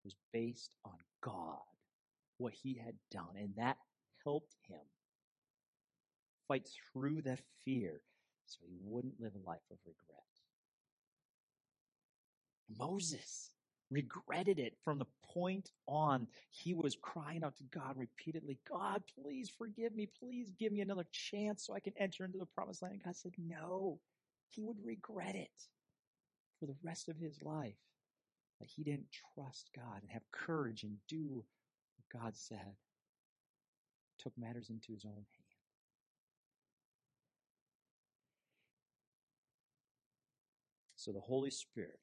was 0.04 0.16
based 0.32 0.76
on 0.86 0.98
God, 1.22 1.60
what 2.38 2.54
he 2.54 2.76
had 2.76 2.96
done, 3.12 3.36
and 3.38 3.56
that 3.56 3.78
helped 4.24 4.56
him 4.68 4.80
fight 6.48 6.68
through 6.94 7.22
that 7.24 7.42
fear 7.64 8.02
so 8.46 8.60
he 8.68 8.78
wouldn't 8.84 9.20
live 9.20 9.34
a 9.36 9.50
life 9.50 9.66
of 9.72 9.78
regret. 9.86 10.24
Moses 12.78 13.52
regretted 13.92 14.60
it 14.60 14.74
from 14.84 15.00
the 15.00 15.06
point 15.34 15.72
on. 15.88 16.28
He 16.50 16.74
was 16.74 16.96
crying 16.96 17.44
out 17.44 17.56
to 17.58 17.64
God 17.66 17.96
repeatedly, 17.98 18.60
God, 18.70 19.04
please 19.22 19.50
forgive 19.50 19.96
me. 19.96 20.08
Please 20.20 20.52
give 20.60 20.72
me 20.72 20.82
another 20.82 21.06
chance 21.12 21.66
so 21.66 21.74
I 21.74 21.80
can 21.80 21.94
enter 21.98 22.26
into 22.26 22.38
the 22.38 22.46
promised 22.46 22.82
land. 22.82 22.94
And 22.94 23.04
God 23.04 23.16
said, 23.16 23.34
no. 23.38 24.00
He 24.50 24.64
would 24.64 24.78
regret 24.84 25.36
it 25.36 25.52
for 26.60 26.66
the 26.66 26.76
rest 26.84 27.10
of 27.10 27.18
his 27.18 27.42
life 27.44 27.76
that 28.60 28.70
he 28.70 28.84
didn't 28.84 29.08
trust 29.34 29.70
God 29.76 30.02
and 30.02 30.12
have 30.12 30.22
courage 30.32 30.84
and 30.84 30.98
do 31.10 31.44
what 31.98 32.22
God 32.22 32.38
said. 32.38 32.76
Took 34.18 34.34
matters 34.38 34.70
into 34.70 34.94
his 34.94 35.04
own 35.04 35.14
hand. 35.14 35.26
So 40.96 41.12
the 41.12 41.20
Holy 41.20 41.52
Spirit 41.52 42.00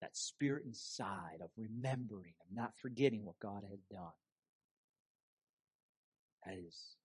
that 0.00 0.16
spirit 0.16 0.64
inside 0.66 1.40
of 1.42 1.50
remembering, 1.56 2.34
of 2.40 2.54
not 2.54 2.72
forgetting 2.76 3.24
what 3.24 3.38
God 3.40 3.62
had 3.68 3.80
done. 3.90 4.12
That 6.44 6.54
is 6.54 6.96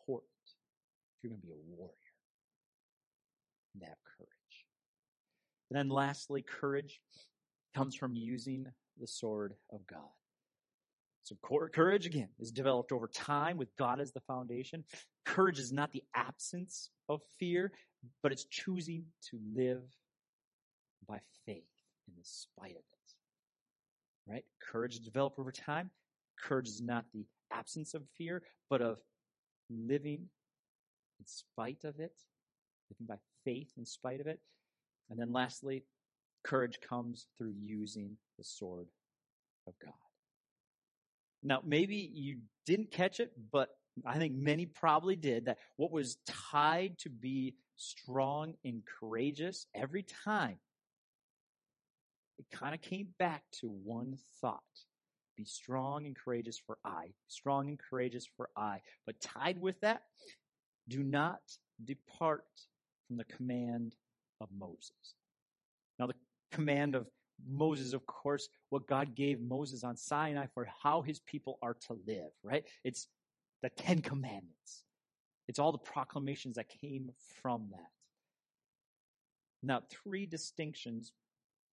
important 0.00 0.28
if 1.16 1.24
you're 1.24 1.30
going 1.30 1.40
to 1.40 1.46
be 1.46 1.52
a 1.52 1.76
warrior 1.76 1.94
and 3.74 3.84
have 3.84 3.96
courage. 4.16 4.30
And 5.70 5.78
then 5.78 5.88
lastly, 5.88 6.42
courage 6.42 7.00
comes 7.74 7.94
from 7.94 8.16
using 8.16 8.66
the 8.98 9.06
sword 9.06 9.54
of 9.72 9.86
God. 9.86 10.00
So 11.22 11.36
courage 11.72 12.06
again 12.06 12.30
is 12.40 12.50
developed 12.50 12.90
over 12.90 13.06
time 13.06 13.56
with 13.56 13.76
God 13.76 14.00
as 14.00 14.10
the 14.10 14.20
foundation. 14.20 14.84
Courage 15.24 15.60
is 15.60 15.70
not 15.70 15.92
the 15.92 16.02
absence 16.14 16.90
of 17.08 17.20
fear, 17.38 17.70
but 18.22 18.32
it's 18.32 18.46
choosing 18.46 19.04
to 19.30 19.38
live 19.54 19.82
by 21.08 21.18
faith 21.46 21.64
in 22.08 22.14
the 22.16 22.24
spite 22.24 22.72
of 22.72 22.76
it. 22.76 24.30
Right? 24.30 24.44
Courage 24.60 24.94
is 24.94 25.00
developed 25.00 25.38
over 25.38 25.52
time. 25.52 25.90
Courage 26.42 26.68
is 26.68 26.80
not 26.80 27.04
the 27.12 27.24
absence 27.52 27.94
of 27.94 28.02
fear, 28.16 28.42
but 28.68 28.80
of 28.80 28.98
living 29.68 30.28
in 31.18 31.26
spite 31.26 31.84
of 31.84 31.98
it, 31.98 32.12
living 32.90 33.06
by 33.06 33.18
faith 33.44 33.70
in 33.76 33.84
spite 33.84 34.20
of 34.20 34.26
it. 34.26 34.40
And 35.10 35.18
then 35.18 35.32
lastly, 35.32 35.84
courage 36.44 36.78
comes 36.86 37.26
through 37.36 37.54
using 37.60 38.16
the 38.38 38.44
sword 38.44 38.88
of 39.66 39.74
God. 39.84 39.92
Now, 41.42 41.60
maybe 41.64 41.96
you 41.96 42.38
didn't 42.66 42.90
catch 42.90 43.20
it, 43.20 43.32
but 43.50 43.70
I 44.06 44.18
think 44.18 44.34
many 44.34 44.66
probably 44.66 45.16
did 45.16 45.46
that 45.46 45.58
what 45.76 45.90
was 45.90 46.18
tied 46.26 46.98
to 46.98 47.10
be 47.10 47.54
strong 47.76 48.54
and 48.64 48.82
courageous 49.00 49.66
every 49.74 50.04
time 50.24 50.58
it 52.40 52.46
kind 52.50 52.74
of 52.74 52.80
came 52.80 53.08
back 53.18 53.42
to 53.60 53.68
one 53.68 54.16
thought. 54.40 54.62
Be 55.36 55.44
strong 55.44 56.06
and 56.06 56.16
courageous 56.16 56.58
for 56.58 56.78
I. 56.82 57.12
Strong 57.28 57.68
and 57.68 57.78
courageous 57.78 58.26
for 58.34 58.48
I. 58.56 58.80
But 59.04 59.20
tied 59.20 59.60
with 59.60 59.78
that, 59.82 60.04
do 60.88 61.02
not 61.02 61.40
depart 61.84 62.46
from 63.06 63.18
the 63.18 63.24
command 63.24 63.94
of 64.40 64.48
Moses. 64.58 65.14
Now, 65.98 66.06
the 66.06 66.14
command 66.50 66.94
of 66.94 67.06
Moses, 67.46 67.92
of 67.92 68.06
course, 68.06 68.48
what 68.70 68.86
God 68.86 69.14
gave 69.14 69.38
Moses 69.38 69.84
on 69.84 69.98
Sinai 69.98 70.46
for 70.54 70.66
how 70.82 71.02
his 71.02 71.20
people 71.20 71.58
are 71.60 71.76
to 71.88 71.98
live, 72.06 72.30
right? 72.42 72.64
It's 72.84 73.06
the 73.62 73.68
Ten 73.68 74.00
Commandments. 74.00 74.84
It's 75.46 75.58
all 75.58 75.72
the 75.72 75.78
proclamations 75.78 76.56
that 76.56 76.70
came 76.80 77.10
from 77.42 77.68
that. 77.72 77.90
Now, 79.62 79.82
three 79.90 80.24
distinctions 80.24 81.12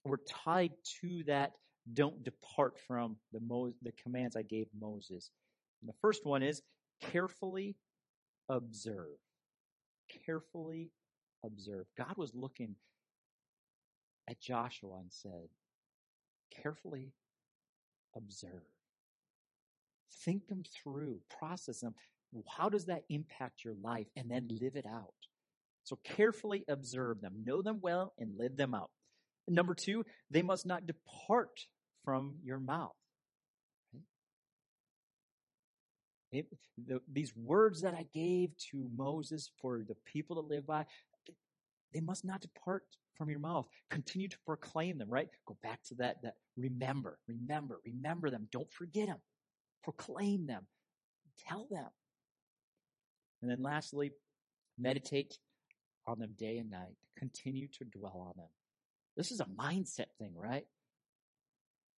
we're 0.08 0.18
tied 0.28 0.72
to 1.00 1.22
that 1.26 1.52
don't 1.92 2.24
depart 2.24 2.78
from 2.86 3.16
the, 3.32 3.40
Mo- 3.40 3.72
the 3.82 3.92
commands 3.92 4.36
I 4.36 4.42
gave 4.42 4.66
Moses. 4.78 5.30
And 5.80 5.88
the 5.88 5.96
first 6.00 6.24
one 6.24 6.42
is 6.42 6.62
carefully 7.00 7.76
observe. 8.48 9.18
Carefully 10.26 10.90
observe. 11.44 11.86
God 11.96 12.14
was 12.16 12.34
looking 12.34 12.74
at 14.28 14.40
Joshua 14.40 14.98
and 14.98 15.12
said, 15.12 15.48
carefully 16.62 17.12
observe. 18.16 18.64
Think 20.24 20.48
them 20.48 20.62
through, 20.82 21.20
process 21.38 21.80
them. 21.80 21.94
How 22.48 22.68
does 22.68 22.86
that 22.86 23.04
impact 23.08 23.64
your 23.64 23.74
life? 23.80 24.06
And 24.16 24.30
then 24.30 24.48
live 24.60 24.74
it 24.74 24.86
out. 24.86 25.14
So 25.84 25.98
carefully 26.02 26.64
observe 26.68 27.20
them, 27.20 27.44
know 27.44 27.62
them 27.62 27.78
well, 27.80 28.12
and 28.18 28.36
live 28.36 28.56
them 28.56 28.74
out. 28.74 28.90
Number 29.48 29.74
two, 29.74 30.04
they 30.30 30.42
must 30.42 30.66
not 30.66 30.86
depart 30.86 31.66
from 32.04 32.36
your 32.44 32.58
mouth. 32.58 32.94
It, 36.32 36.46
the, 36.86 37.00
these 37.10 37.34
words 37.36 37.82
that 37.82 37.94
I 37.94 38.06
gave 38.12 38.50
to 38.70 38.88
Moses 38.96 39.50
for 39.60 39.82
the 39.86 39.96
people 40.04 40.36
to 40.36 40.42
live 40.42 40.66
by, 40.66 40.84
they 41.94 42.00
must 42.00 42.24
not 42.24 42.40
depart 42.40 42.82
from 43.16 43.30
your 43.30 43.38
mouth. 43.38 43.66
Continue 43.90 44.28
to 44.28 44.38
proclaim 44.44 44.98
them, 44.98 45.08
right? 45.08 45.28
Go 45.46 45.56
back 45.62 45.82
to 45.84 45.94
that, 45.96 46.16
that 46.22 46.34
remember, 46.56 47.18
remember, 47.28 47.80
remember 47.86 48.30
them. 48.30 48.48
Don't 48.52 48.70
forget 48.72 49.06
them. 49.06 49.18
Proclaim 49.82 50.46
them. 50.46 50.66
Tell 51.48 51.66
them. 51.70 51.88
And 53.40 53.50
then 53.50 53.62
lastly, 53.62 54.12
meditate 54.78 55.38
on 56.06 56.18
them 56.18 56.34
day 56.38 56.58
and 56.58 56.70
night. 56.70 56.96
Continue 57.16 57.68
to 57.78 57.84
dwell 57.84 58.26
on 58.28 58.34
them. 58.36 58.48
This 59.16 59.30
is 59.30 59.40
a 59.40 59.46
mindset 59.46 60.06
thing, 60.18 60.32
right? 60.36 60.66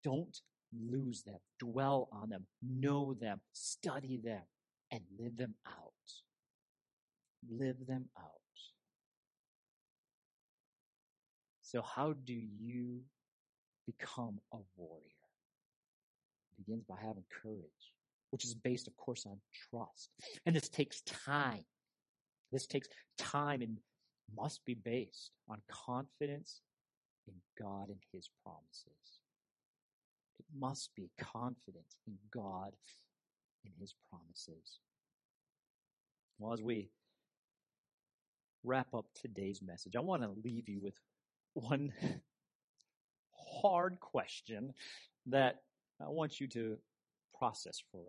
Don't 0.03 0.39
lose 0.73 1.23
them. 1.23 1.39
Dwell 1.59 2.09
on 2.11 2.29
them. 2.29 2.45
Know 2.61 3.15
them. 3.19 3.41
Study 3.53 4.19
them 4.23 4.41
and 4.91 5.01
live 5.19 5.35
them 5.37 5.55
out. 5.65 5.93
Live 7.49 7.87
them 7.87 8.05
out. 8.17 8.31
So 11.61 11.81
how 11.81 12.13
do 12.13 12.33
you 12.33 13.01
become 13.85 14.39
a 14.53 14.57
warrior? 14.77 15.01
It 16.51 16.65
begins 16.65 16.85
by 16.87 16.95
having 17.01 17.25
courage, 17.43 17.93
which 18.29 18.45
is 18.45 18.53
based, 18.55 18.87
of 18.87 18.95
course, 18.95 19.25
on 19.25 19.37
trust. 19.69 20.09
And 20.45 20.55
this 20.55 20.69
takes 20.69 21.01
time. 21.01 21.65
This 22.51 22.67
takes 22.67 22.87
time 23.17 23.61
and 23.61 23.77
must 24.33 24.63
be 24.65 24.75
based 24.75 25.31
on 25.49 25.61
confidence 25.69 26.61
in 27.27 27.35
God 27.59 27.89
and 27.89 27.99
His 28.11 28.29
promises. 28.43 29.19
It 30.39 30.45
must 30.57 30.95
be 30.95 31.09
confident 31.19 31.95
in 32.05 32.15
God 32.33 32.73
and 33.65 33.73
His 33.79 33.93
promises. 34.09 34.79
Well, 36.39 36.53
as 36.53 36.61
we 36.61 36.89
wrap 38.63 38.93
up 38.93 39.05
today's 39.15 39.61
message, 39.61 39.95
I 39.95 40.01
want 40.01 40.21
to 40.23 40.29
leave 40.43 40.69
you 40.69 40.79
with 40.81 40.95
one 41.53 41.91
hard 43.61 43.99
question 43.99 44.73
that 45.27 45.61
I 45.99 46.09
want 46.09 46.39
you 46.39 46.47
to 46.49 46.77
process 47.37 47.81
for 47.91 48.03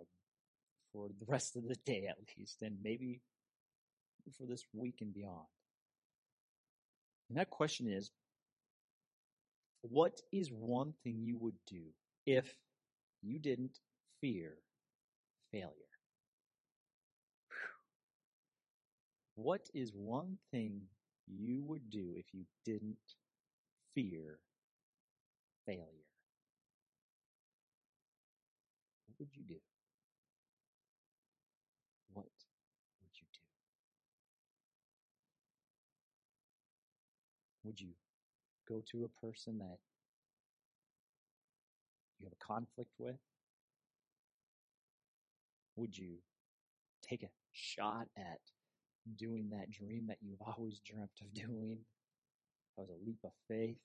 for 0.92 1.08
the 1.20 1.26
rest 1.26 1.56
of 1.56 1.68
the 1.68 1.76
day 1.84 2.06
at 2.08 2.16
least, 2.36 2.62
and 2.62 2.76
maybe 2.82 3.20
for 4.36 4.46
this 4.46 4.64
week 4.72 4.96
and 5.00 5.12
beyond. 5.12 5.46
And 7.28 7.38
that 7.38 7.50
question 7.50 7.90
is, 7.90 8.10
what 9.82 10.20
is 10.30 10.52
one 10.52 10.92
thing 11.02 11.20
you 11.24 11.36
would 11.38 11.58
do 11.66 11.82
if 12.26 12.54
you 13.22 13.38
didn't 13.38 13.80
fear 14.20 14.58
failure? 15.52 15.72
What 19.36 19.70
is 19.72 19.94
one 19.94 20.36
thing 20.50 20.90
you 21.26 21.62
would 21.62 21.88
do 21.88 22.12
if 22.14 22.34
you 22.34 22.44
didn't 22.66 23.14
fear 23.94 24.40
failure? 25.66 26.04
What 29.06 29.18
would 29.18 29.34
you 29.36 29.42
do? 29.42 29.60
What 32.12 32.26
would 33.00 33.18
you 33.20 33.26
do? 33.32 33.40
Would 37.62 37.80
you 37.80 37.94
go 38.68 38.82
to 38.92 39.04
a 39.04 39.26
person 39.26 39.58
that 39.58 39.78
you 42.18 42.26
have 42.26 42.32
a 42.32 42.44
conflict 42.44 42.90
with? 42.98 43.16
Would 45.76 45.96
you 45.96 46.16
take 47.02 47.22
a 47.22 47.30
shot 47.52 48.08
at 48.16 48.40
doing 49.16 49.50
that 49.50 49.70
dream 49.70 50.06
that 50.08 50.18
you've 50.20 50.42
always 50.56 50.80
dreamt 50.80 51.10
of 51.20 51.32
doing? 51.32 51.78
That 52.76 52.82
was 52.82 52.90
a 52.90 53.04
leap 53.06 53.18
of 53.24 53.32
faith. 53.48 53.78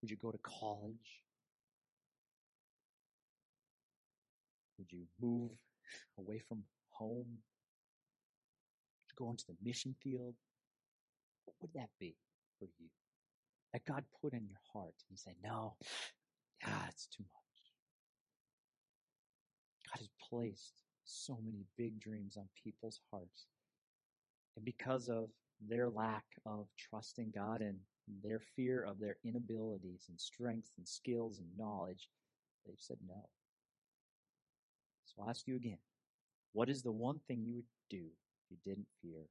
Would 0.00 0.10
you 0.10 0.16
go 0.16 0.30
to 0.30 0.38
college? 0.38 1.22
Would 4.78 4.90
you 4.92 5.02
move 5.20 5.50
away 6.18 6.38
from 6.48 6.62
home? 6.90 7.26
Would 8.96 9.10
you 9.10 9.24
go 9.24 9.30
into 9.30 9.44
the 9.46 9.56
mission 9.62 9.94
field? 10.02 10.34
What 11.44 11.54
would 11.60 11.72
that 11.74 11.90
be 11.98 12.16
for 12.58 12.64
you? 12.78 12.88
That 13.72 13.84
God 13.84 14.04
put 14.20 14.32
in 14.32 14.46
your 14.48 14.60
heart 14.72 14.94
and 15.08 15.10
you 15.10 15.16
say, 15.16 15.34
no, 15.42 15.74
ah, 16.66 16.86
it's 16.88 17.06
too 17.06 17.22
much. 17.22 17.40
God 19.86 20.00
has 20.00 20.08
placed 20.28 20.82
so 21.04 21.38
many 21.44 21.64
big 21.76 22.00
dreams 22.00 22.36
on 22.36 22.48
people's 22.62 23.00
hearts. 23.10 23.46
And 24.56 24.64
because 24.64 25.08
of 25.08 25.30
their 25.68 25.88
lack 25.88 26.24
of 26.46 26.66
trusting 26.76 27.32
God 27.34 27.60
and 27.60 27.76
their 28.24 28.40
fear 28.56 28.82
of 28.82 28.98
their 28.98 29.16
inabilities 29.24 30.06
and 30.08 30.20
strengths 30.20 30.72
and 30.76 30.86
skills 30.86 31.38
and 31.38 31.48
knowledge, 31.56 32.08
they've 32.66 32.74
said 32.78 32.98
no. 33.06 33.28
So 35.04 35.22
I'll 35.22 35.30
ask 35.30 35.46
you 35.46 35.56
again 35.56 35.78
what 36.52 36.68
is 36.68 36.82
the 36.82 36.92
one 36.92 37.20
thing 37.28 37.44
you 37.44 37.54
would 37.54 37.64
do 37.88 38.06
if 38.06 38.50
you 38.50 38.56
didn't 38.64 38.86
fear 39.02 39.28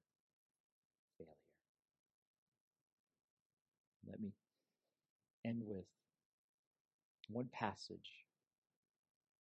failure? 1.17 1.33
Let 4.09 4.19
me 4.19 4.33
end 5.45 5.61
with 5.65 5.85
one 7.27 7.49
passage 7.51 8.25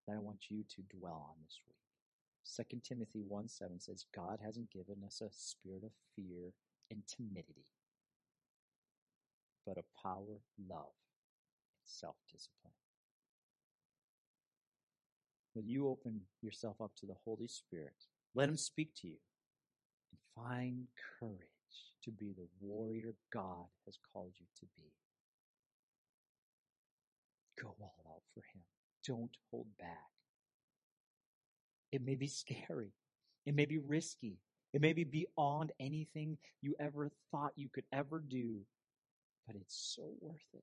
that 0.07 0.15
I 0.15 0.19
want 0.19 0.51
you 0.51 0.65
to 0.77 0.99
dwell 0.99 1.27
on 1.31 1.37
this 1.45 1.61
week. 1.67 1.77
2 2.71 2.81
Timothy 2.83 3.23
1 3.27 3.49
7 3.49 3.81
says, 3.81 4.07
God 4.15 4.39
hasn't 4.45 4.71
given 4.71 4.97
us 5.05 5.21
a 5.21 5.29
spirit 5.31 5.85
of 5.85 5.93
fear 6.17 6.53
and 6.91 7.03
timidity, 7.07 7.67
but 9.67 9.79
of 9.79 9.85
power, 10.03 10.41
love, 10.69 10.95
and 11.77 11.85
self 11.85 12.17
discipline. 12.31 12.73
Will 15.55 15.65
you 15.65 15.89
open 15.89 16.21
yourself 16.43 16.81
up 16.81 16.93
to 16.97 17.07
the 17.07 17.17
Holy 17.25 17.49
Spirit? 17.49 18.07
Let 18.35 18.49
Him 18.49 18.57
speak 18.57 18.95
to 19.01 19.09
you 19.09 19.17
and 20.13 20.21
find 20.35 20.87
courage 21.19 21.58
to 22.05 22.11
be 22.11 22.33
the 22.37 22.47
warrior 22.61 23.15
God 23.33 23.67
has 23.87 23.99
called 24.13 24.33
you 24.39 24.47
to 24.61 24.67
be. 24.77 24.93
Go 27.61 27.75
all 27.81 28.05
out 28.09 28.23
for 28.35 28.41
Him. 28.41 28.63
Don't 29.07 29.37
hold 29.51 29.67
back. 29.79 29.89
It 31.93 32.03
may 32.05 32.15
be 32.15 32.29
scary. 32.29 32.93
It 33.47 33.55
may 33.55 33.65
be 33.65 33.79
risky. 33.79 34.39
It 34.73 34.81
may 34.81 34.93
be 34.93 35.05
beyond 35.05 35.73
anything 35.81 36.37
you 36.61 36.75
ever 36.79 37.11
thought 37.31 37.53
you 37.57 37.69
could 37.73 37.87
ever 37.93 38.23
do, 38.27 38.61
but 39.47 39.57
it's 39.57 39.95
so 39.97 40.13
worth 40.21 40.37
it. 40.53 40.63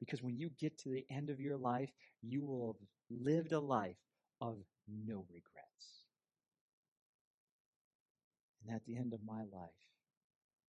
Because 0.00 0.22
when 0.22 0.36
you 0.36 0.50
get 0.58 0.78
to 0.78 0.90
the 0.90 1.04
end 1.10 1.30
of 1.30 1.40
your 1.40 1.56
life, 1.56 1.90
you 2.22 2.42
will 2.42 2.76
have 2.78 3.20
lived 3.22 3.52
a 3.52 3.60
life 3.60 3.96
of 4.40 4.56
no 4.88 5.24
regrets. 5.28 6.06
And 8.66 8.74
at 8.74 8.84
the 8.86 8.96
end 8.96 9.12
of 9.12 9.20
my 9.26 9.40
life, 9.52 9.70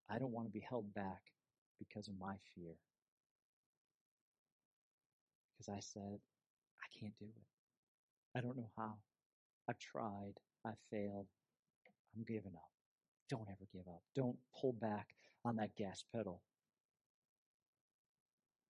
I 0.10 0.18
don't 0.20 0.32
want 0.32 0.48
to 0.48 0.52
be 0.52 0.66
held 0.68 0.94
back 0.94 1.22
because 1.80 2.08
of 2.08 2.14
my 2.20 2.36
fear. 2.56 2.74
Because 5.58 5.74
I 5.76 5.80
said, 5.80 6.20
I 6.82 7.00
can't 7.00 7.18
do 7.20 7.26
it. 7.26 8.38
I 8.38 8.42
don't 8.42 8.58
know 8.58 8.70
how. 8.78 8.96
I've 9.70 9.80
tried. 9.80 10.34
I've 10.66 10.80
failed. 10.92 11.28
I'm 12.16 12.24
giving 12.24 12.54
up. 12.56 12.72
Don't 13.30 13.48
ever 13.50 13.68
give 13.74 13.88
up. 13.88 14.02
Don't 14.16 14.38
pull 14.60 14.74
back 14.74 15.08
on 15.44 15.58
that 15.58 15.76
gas 15.76 16.04
pedal 16.16 16.42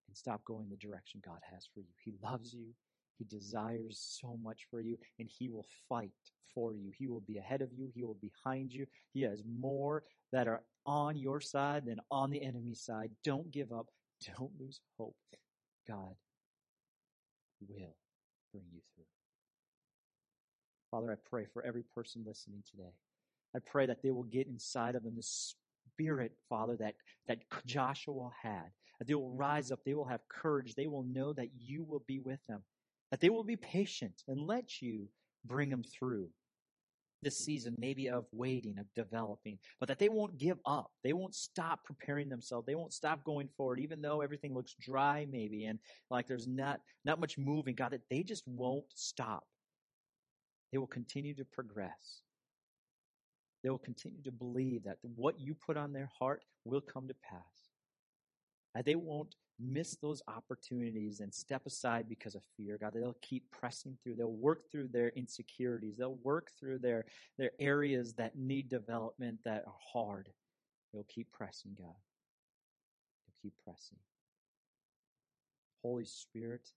and 0.08 0.16
stop 0.16 0.44
going 0.44 0.68
the 0.70 0.76
direction 0.76 1.20
God 1.24 1.40
has 1.52 1.68
for 1.72 1.80
you. 1.80 1.94
He 2.04 2.14
loves 2.22 2.52
you. 2.52 2.74
He 3.18 3.24
desires 3.24 3.98
so 4.20 4.38
much 4.42 4.66
for 4.70 4.80
you, 4.80 4.96
and 5.18 5.28
He 5.28 5.48
will 5.48 5.66
fight 5.88 6.12
for 6.54 6.72
you. 6.74 6.92
He 6.96 7.08
will 7.08 7.20
be 7.20 7.38
ahead 7.38 7.62
of 7.62 7.72
you. 7.72 7.90
He 7.94 8.04
will 8.04 8.18
be 8.20 8.30
behind 8.42 8.72
you. 8.72 8.86
He 9.12 9.22
has 9.22 9.42
more 9.60 10.04
that 10.32 10.48
are 10.48 10.62
on 10.86 11.16
your 11.16 11.40
side 11.40 11.84
than 11.86 12.00
on 12.10 12.30
the 12.30 12.42
enemy's 12.42 12.80
side. 12.80 13.10
Don't 13.24 13.50
give 13.50 13.72
up. 13.72 13.88
Don't 14.38 14.52
lose 14.58 14.80
hope. 14.96 15.16
God 15.86 16.14
will 17.68 17.96
bring 18.52 18.64
you 18.72 18.80
through. 18.94 19.04
Father, 20.90 21.12
I 21.12 21.16
pray 21.28 21.46
for 21.52 21.64
every 21.64 21.82
person 21.94 22.24
listening 22.26 22.62
today. 22.68 22.92
I 23.54 23.58
pray 23.64 23.86
that 23.86 24.02
they 24.02 24.10
will 24.10 24.24
get 24.24 24.46
inside 24.46 24.94
of 24.94 25.02
them 25.02 25.14
the 25.16 25.22
spirit, 25.22 26.32
Father, 26.48 26.76
that, 26.76 26.94
that 27.26 27.38
Joshua 27.66 28.30
had. 28.42 28.70
That 28.98 29.06
they 29.06 29.14
will 29.14 29.30
rise 29.30 29.70
up, 29.70 29.80
they 29.84 29.94
will 29.94 30.06
have 30.06 30.26
courage, 30.28 30.74
they 30.74 30.88
will 30.88 31.04
know 31.04 31.32
that 31.32 31.50
you 31.56 31.84
will 31.84 32.02
be 32.08 32.18
with 32.18 32.40
them, 32.48 32.62
that 33.10 33.20
they 33.20 33.30
will 33.30 33.44
be 33.44 33.56
patient 33.56 34.22
and 34.28 34.40
let 34.40 34.82
you 34.82 35.08
bring 35.44 35.70
them 35.70 35.82
through 35.82 36.28
this 37.22 37.38
season, 37.38 37.74
maybe 37.78 38.08
of 38.08 38.26
waiting, 38.32 38.78
of 38.78 38.86
developing, 38.94 39.58
but 39.80 39.88
that 39.88 39.98
they 39.98 40.08
won't 40.08 40.38
give 40.38 40.58
up. 40.64 40.92
They 41.02 41.12
won't 41.12 41.34
stop 41.34 41.84
preparing 41.84 42.28
themselves. 42.28 42.66
They 42.66 42.76
won't 42.76 42.92
stop 42.92 43.24
going 43.24 43.48
forward, 43.56 43.80
even 43.80 44.00
though 44.00 44.20
everything 44.20 44.54
looks 44.54 44.76
dry, 44.80 45.26
maybe, 45.30 45.64
and 45.64 45.78
like 46.10 46.28
there's 46.28 46.46
not, 46.46 46.80
not 47.04 47.20
much 47.20 47.36
moving. 47.36 47.74
God, 47.74 47.92
that 47.92 48.08
they 48.08 48.22
just 48.22 48.44
won't 48.46 48.84
stop. 48.94 49.44
They 50.70 50.78
will 50.78 50.86
continue 50.86 51.34
to 51.34 51.44
progress. 51.44 52.22
They 53.64 53.70
will 53.70 53.78
continue 53.78 54.22
to 54.22 54.30
believe 54.30 54.84
that 54.84 54.98
what 55.02 55.40
you 55.40 55.54
put 55.54 55.76
on 55.76 55.92
their 55.92 56.10
heart 56.18 56.44
will 56.64 56.80
come 56.80 57.08
to 57.08 57.14
pass. 57.28 57.42
That 58.74 58.84
they 58.84 58.94
won't 58.94 59.34
miss 59.60 59.96
those 59.96 60.22
opportunities 60.28 61.20
and 61.20 61.34
step 61.34 61.66
aside 61.66 62.08
because 62.08 62.34
of 62.34 62.42
fear. 62.56 62.78
God, 62.80 62.92
they'll 62.94 63.16
keep 63.22 63.50
pressing 63.50 63.96
through. 64.02 64.14
They'll 64.14 64.30
work 64.30 64.70
through 64.70 64.88
their 64.88 65.08
insecurities. 65.10 65.96
They'll 65.96 66.18
work 66.22 66.50
through 66.58 66.78
their, 66.78 67.06
their 67.38 67.50
areas 67.58 68.14
that 68.14 68.36
need 68.36 68.68
development 68.68 69.38
that 69.44 69.64
are 69.66 69.74
hard. 69.92 70.28
They'll 70.92 71.06
keep 71.08 71.30
pressing, 71.32 71.72
God. 71.76 71.86
They'll 73.26 73.42
keep 73.42 73.54
pressing. 73.64 73.98
Holy 75.82 76.04
Spirit, 76.04 76.70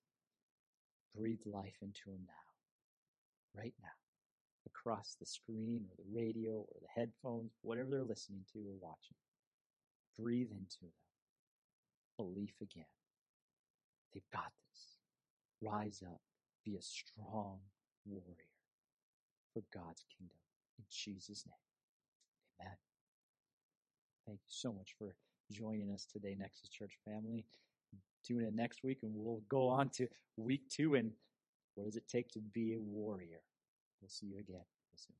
breathe 1.16 1.42
life 1.46 1.78
into 1.82 2.06
them 2.08 2.22
now, 2.26 3.60
right 3.62 3.74
now, 3.82 3.90
across 4.68 5.16
the 5.20 5.26
screen 5.26 5.86
or 5.90 5.96
the 5.98 6.16
radio 6.16 6.66
or 6.68 6.80
the 6.82 7.02
headphones, 7.02 7.52
whatever 7.62 7.90
they're 7.90 8.04
listening 8.04 8.46
to 8.54 8.60
or 8.60 8.76
watching. 8.80 9.18
Breathe 10.18 10.52
into 10.52 10.82
them 10.82 10.92
belief 12.22 12.54
again. 12.62 12.92
They've 14.14 14.32
got 14.32 14.52
this. 14.70 14.98
Rise 15.62 16.04
up. 16.06 16.22
Be 16.66 16.76
a 16.76 16.82
strong 16.82 17.60
warrior 18.06 18.52
for 19.54 19.64
God's 19.74 20.06
kingdom. 20.18 20.38
In 20.78 20.86
Jesus' 20.90 21.46
name. 21.48 22.62
Amen. 22.62 22.78
Thank 24.28 24.40
you 24.40 24.50
so 24.50 24.72
much 24.72 24.96
for 24.98 25.16
joining 25.52 25.92
us 25.92 26.06
today, 26.06 26.36
Nexus 26.38 26.70
Church 26.70 26.94
family. 27.06 27.46
Tune 28.26 28.46
in 28.46 28.56
next 28.56 28.84
week 28.84 29.00
and 29.02 29.12
we'll 29.16 29.42
go 29.50 29.68
on 29.68 29.90
to 29.90 30.08
week 30.38 30.62
two 30.70 30.96
and 30.96 31.12
what 31.76 31.86
does 31.86 31.96
it 31.96 32.08
take 32.08 32.30
to 32.34 32.40
be 32.54 32.74
a 32.74 32.80
warrior? 32.80 33.42
We'll 34.00 34.10
see 34.10 34.28
you 34.28 34.40
again. 34.40 34.62
soon. 34.96 35.16